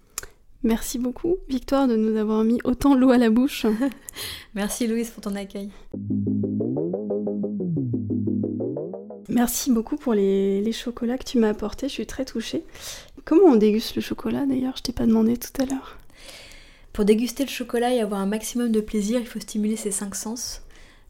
Merci 0.63 0.99
beaucoup, 0.99 1.37
Victoire, 1.49 1.89
de 1.89 1.97
nous 1.97 2.17
avoir 2.17 2.45
mis 2.45 2.59
autant 2.65 2.95
l'eau 2.95 3.11
à 3.11 3.19
la 3.19 3.29
bouche. 3.29 3.67
Merci, 4.55 4.87
Louise, 4.87 5.11
pour 5.11 5.23
ton 5.23 5.35
accueil. 5.35 5.71
Merci 9.29 9.73
beaucoup 9.73 9.97
pour 9.97 10.15
les, 10.15 10.61
les 10.63 10.73
chocolats 10.73 11.19
que 11.19 11.25
tu 11.25 11.39
m'as 11.39 11.51
apportés. 11.51 11.89
Je 11.89 11.93
suis 11.93 12.07
très 12.07 12.25
touchée. 12.25 12.65
Comment 13.25 13.47
on 13.47 13.57
déguste 13.57 13.97
le 13.97 14.01
chocolat 14.01 14.47
d'ailleurs? 14.47 14.75
Je 14.77 14.83
t'ai 14.83 14.93
pas 14.93 15.07
demandé 15.07 15.37
tout 15.37 15.61
à 15.61 15.67
l'heure. 15.67 15.99
Pour 16.97 17.05
déguster 17.05 17.45
le 17.45 17.51
chocolat 17.51 17.93
et 17.93 18.01
avoir 18.01 18.23
un 18.23 18.27
maximum 18.27 18.73
de 18.73 18.81
plaisir, 18.81 19.21
il 19.21 19.27
faut 19.27 19.39
stimuler 19.39 19.77
ses 19.77 19.91
cinq 19.91 20.15
sens. 20.15 20.63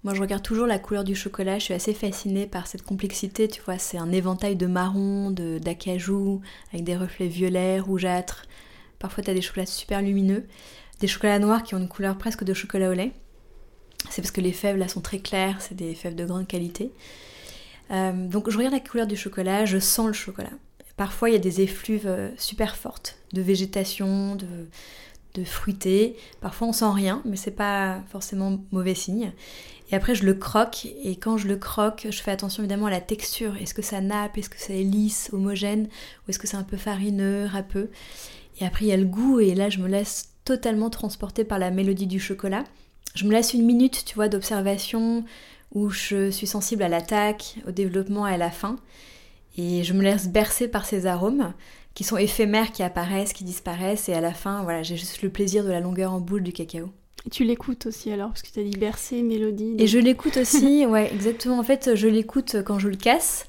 Moi, 0.03 0.15
je 0.15 0.21
regarde 0.21 0.43
toujours 0.43 0.67
la 0.67 0.81
couleur 0.81 1.05
du 1.05 1.15
chocolat, 1.15 1.61
je 1.61 1.67
suis 1.67 1.75
assez 1.75 1.95
fascinée 1.95 2.49
par 2.49 2.67
cette 2.67 2.83
complexité, 2.83 3.47
tu 3.47 3.63
vois, 3.63 3.79
c'est 3.79 3.97
un 3.97 4.11
éventail 4.11 4.57
de 4.57 4.67
marron, 4.67 5.31
d'acajou, 5.31 6.41
avec 6.73 6.83
des 6.83 6.97
reflets 6.97 7.29
violets, 7.29 7.79
rougeâtres. 7.79 8.47
Parfois, 8.99 9.23
tu 9.23 9.31
as 9.31 9.35
des 9.35 9.43
chocolats 9.43 9.65
super 9.65 10.03
lumineux, 10.03 10.49
des 10.99 11.07
chocolats 11.07 11.39
noirs 11.39 11.63
qui 11.63 11.77
ont 11.77 11.79
une 11.79 11.87
couleur 11.87 12.19
presque 12.19 12.43
de 12.43 12.53
chocolat 12.53 12.91
au 12.91 12.95
lait. 12.95 13.13
C'est 14.11 14.23
parce 14.23 14.33
que 14.33 14.41
les 14.41 14.51
fèves 14.51 14.79
là 14.79 14.89
sont 14.89 15.03
très 15.03 15.21
claires, 15.21 15.59
c'est 15.61 15.77
des 15.77 15.95
fèves 15.95 16.17
de 16.17 16.25
grande 16.25 16.49
qualité. 16.49 16.91
Euh, 17.93 18.27
donc, 18.27 18.51
je 18.51 18.57
regarde 18.57 18.75
la 18.75 18.81
couleur 18.81 19.07
du 19.07 19.17
chocolat, 19.17 19.67
je 19.67 19.79
sens 19.79 20.09
le 20.09 20.15
chocolat. 20.15 20.51
Parfois, 20.97 21.31
il 21.31 21.35
y 21.35 21.37
a 21.37 21.39
des 21.39 21.61
effluves 21.61 22.09
euh, 22.09 22.31
super 22.39 22.75
fortes 22.75 23.19
de 23.35 23.43
végétation, 23.43 24.35
de, 24.35 24.47
de 25.37 25.45
fruité. 25.45 26.17
Parfois 26.41 26.69
on 26.69 26.73
sent 26.73 26.91
rien, 26.91 27.23
mais 27.25 27.37
c'est 27.37 27.51
pas 27.51 28.03
forcément 28.11 28.59
mauvais 28.73 28.95
signe. 28.95 29.33
Et 29.91 29.95
après 29.95 30.15
je 30.15 30.25
le 30.25 30.35
croque 30.35 30.87
et 31.05 31.17
quand 31.17 31.37
je 31.37 31.47
le 31.47 31.57
croque, 31.57 32.07
je 32.11 32.23
fais 32.23 32.31
attention 32.31 32.63
évidemment 32.63 32.87
à 32.87 32.91
la 32.91 33.01
texture. 33.01 33.57
Est-ce 33.57 33.75
que 33.75 33.83
ça 33.83 34.01
nappe, 34.01 34.39
est-ce 34.39 34.51
que 34.51 34.59
c'est 34.59 34.83
lisse, 34.83 35.31
homogène, 35.33 35.85
ou 35.87 36.31
est-ce 36.31 36.39
que 36.39 36.47
c'est 36.47 36.57
un 36.57 36.63
peu 36.65 36.77
farineux, 36.77 37.47
râpeux? 37.47 37.91
Et 38.61 38.67
après 38.67 38.87
il 38.87 38.89
y 38.89 38.93
a 38.93 38.97
le 38.97 39.05
goût 39.05 39.41
et 39.41 39.55
là 39.55 39.69
je 39.69 39.79
me 39.79 39.89
laisse 39.89 40.31
totalement 40.45 40.91
transporter 40.91 41.45
par 41.45 41.59
la 41.59 41.71
mélodie 41.71 42.07
du 42.07 42.21
chocolat. 42.21 42.65
Je 43.15 43.25
me 43.25 43.33
laisse 43.33 43.55
une 43.55 43.65
minute, 43.65 44.05
tu 44.05 44.15
vois, 44.15 44.29
d'observation 44.29 45.25
où 45.75 45.91
je 45.91 46.31
suis 46.31 46.47
sensible 46.47 46.83
à 46.83 46.89
l'attaque, 46.89 47.57
au 47.67 47.71
développement 47.71 48.27
et 48.27 48.35
à 48.35 48.37
la 48.37 48.51
fin. 48.51 48.77
Et 49.59 49.85
je 49.85 49.93
me 49.95 50.03
laisse 50.03 50.29
bercer 50.29 50.69
par 50.69 50.85
ces 50.85 51.07
arômes 51.07 51.53
qui 51.97 52.05
sont 52.05 52.19
éphémères, 52.19 52.73
qui 52.73 52.83
apparaissent, 52.83 53.33
qui 53.33 53.43
disparaissent, 53.43 54.11
et 54.11 54.13
à 54.13 54.21
la 54.21 54.35
fin, 54.35 54.63
voilà, 54.63 54.83
j'ai 54.83 54.97
juste 54.97 55.23
le 55.23 55.31
plaisir 55.31 55.65
de 55.65 55.71
la 55.71 55.81
longueur 55.81 56.13
en 56.13 56.21
boule 56.21 56.43
du 56.43 56.53
cacao. 56.53 56.91
Et 57.27 57.31
tu 57.31 57.43
l'écoutes 57.43 57.87
aussi 57.87 58.13
alors, 58.13 58.29
parce 58.29 58.43
que 58.43 58.51
tu 58.53 58.61
as 58.61 58.63
dit 58.63 58.77
bercer, 58.77 59.23
mélodie. 59.23 59.77
Et 59.79 59.87
je 59.87 59.99
l'écoute 59.99 60.37
aussi, 60.37 60.85
ouais, 60.89 61.11
exactement. 61.11 61.59
En 61.59 61.63
fait, 61.63 61.95
je 61.95 62.07
l'écoute 62.07 62.59
quand 62.67 62.79
je 62.79 62.89
le 62.89 62.97
casse. 62.97 63.47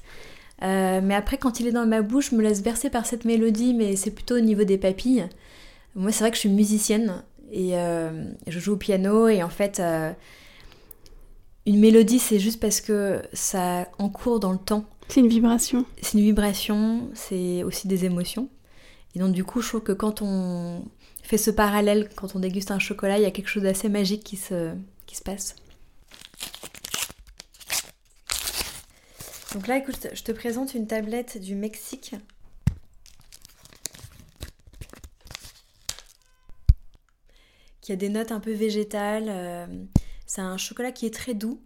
Euh, 0.62 1.02
mais 1.04 1.14
après, 1.14 1.36
quand 1.36 1.60
il 1.60 1.66
est 1.66 1.72
dans 1.72 1.86
ma 1.86 2.00
bouche, 2.00 2.30
je 2.30 2.36
me 2.36 2.42
laisse 2.42 2.62
bercer 2.62 2.88
par 2.88 3.04
cette 3.04 3.26
mélodie, 3.26 3.74
mais 3.74 3.96
c'est 3.96 4.10
plutôt 4.10 4.36
au 4.36 4.40
niveau 4.40 4.64
des 4.64 4.78
papilles. 4.78 5.28
Moi, 5.94 6.10
c'est 6.10 6.24
vrai 6.24 6.30
que 6.30 6.36
je 6.36 6.40
suis 6.40 6.48
musicienne 6.48 7.22
et 7.52 7.76
euh, 7.78 8.24
je 8.46 8.58
joue 8.58 8.72
au 8.72 8.76
piano, 8.78 9.28
et 9.28 9.42
en 9.42 9.50
fait, 9.50 9.78
euh, 9.78 10.10
une 11.66 11.80
mélodie, 11.80 12.18
c'est 12.18 12.38
juste 12.38 12.60
parce 12.60 12.80
que 12.80 13.20
ça 13.34 13.88
encourt 13.98 14.40
dans 14.40 14.52
le 14.52 14.58
temps. 14.58 14.86
C'est 15.08 15.20
une 15.20 15.28
vibration. 15.28 15.86
C'est 16.02 16.18
une 16.18 16.24
vibration, 16.24 17.10
c'est 17.14 17.62
aussi 17.62 17.88
des 17.88 18.04
émotions. 18.04 18.50
Et 19.14 19.18
donc 19.18 19.32
du 19.32 19.42
coup, 19.42 19.62
je 19.62 19.68
trouve 19.68 19.82
que 19.82 19.92
quand 19.92 20.20
on 20.20 20.84
fait 21.22 21.38
ce 21.38 21.50
parallèle, 21.50 22.10
quand 22.14 22.36
on 22.36 22.38
déguste 22.38 22.70
un 22.70 22.78
chocolat, 22.78 23.18
il 23.18 23.22
y 23.22 23.26
a 23.26 23.30
quelque 23.30 23.48
chose 23.48 23.62
d'assez 23.62 23.88
magique 23.88 24.22
qui 24.22 24.36
se, 24.36 24.74
qui 25.06 25.16
se 25.16 25.22
passe. 25.22 25.56
Donc 29.54 29.66
là, 29.66 29.78
écoute, 29.78 30.08
je 30.12 30.22
te 30.22 30.30
présente 30.30 30.74
une 30.74 30.86
tablette 30.86 31.40
du 31.40 31.54
Mexique. 31.54 32.14
Qui 37.80 37.92
a 37.92 37.96
des 37.96 38.10
notes 38.10 38.30
un 38.30 38.40
peu 38.40 38.52
végétales. 38.52 39.28
Euh, 39.28 39.66
c'est 40.26 40.42
un 40.42 40.58
chocolat 40.58 40.92
qui 40.92 41.06
est 41.06 41.14
très 41.14 41.32
doux 41.32 41.62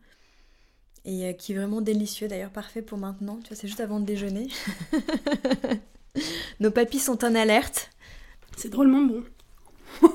et 1.04 1.26
euh, 1.26 1.32
qui 1.32 1.52
est 1.52 1.56
vraiment 1.56 1.80
délicieux, 1.80 2.28
d'ailleurs 2.28 2.50
parfait 2.50 2.82
pour 2.82 2.98
maintenant. 2.98 3.38
Tu 3.42 3.48
vois, 3.48 3.56
c'est 3.56 3.66
juste 3.66 3.80
avant 3.80 4.00
de 4.00 4.04
déjeuner. 4.06 4.48
Nos 6.60 6.70
papilles 6.70 7.00
sont 7.00 7.24
en 7.24 7.34
alerte. 7.34 7.90
C'est 8.56 8.68
drôlement 8.68 9.02
bon. 9.02 9.22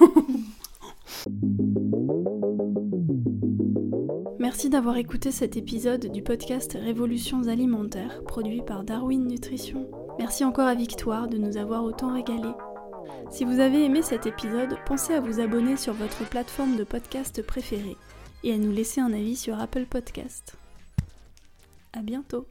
Merci 4.40 4.70
d'avoir 4.70 4.98
écouté 4.98 5.32
cet 5.32 5.58
épisode 5.58 6.12
du 6.12 6.22
podcast 6.22 6.78
Révolutions 6.80 7.48
alimentaires 7.48 8.24
produit 8.24 8.62
par 8.62 8.84
Darwin 8.84 9.28
Nutrition. 9.28 9.90
Merci 10.20 10.46
encore 10.46 10.68
à 10.68 10.76
Victoire 10.76 11.28
de 11.28 11.38
nous 11.38 11.58
avoir 11.58 11.84
autant 11.84 12.14
régalé. 12.14 12.50
Si 13.30 13.44
vous 13.44 13.60
avez 13.60 13.84
aimé 13.84 14.02
cet 14.02 14.26
épisode, 14.26 14.78
pensez 14.86 15.14
à 15.14 15.20
vous 15.20 15.40
abonner 15.40 15.76
sur 15.76 15.94
votre 15.94 16.28
plateforme 16.30 16.78
de 16.78 16.84
podcast 16.84 17.42
préférée 17.42 17.98
et 18.44 18.54
à 18.54 18.58
nous 18.58 18.72
laisser 18.72 19.02
un 19.02 19.12
avis 19.12 19.36
sur 19.36 19.60
Apple 19.60 19.86
Podcast. 19.86 20.58
À 21.98 22.04
bientôt 22.04 22.48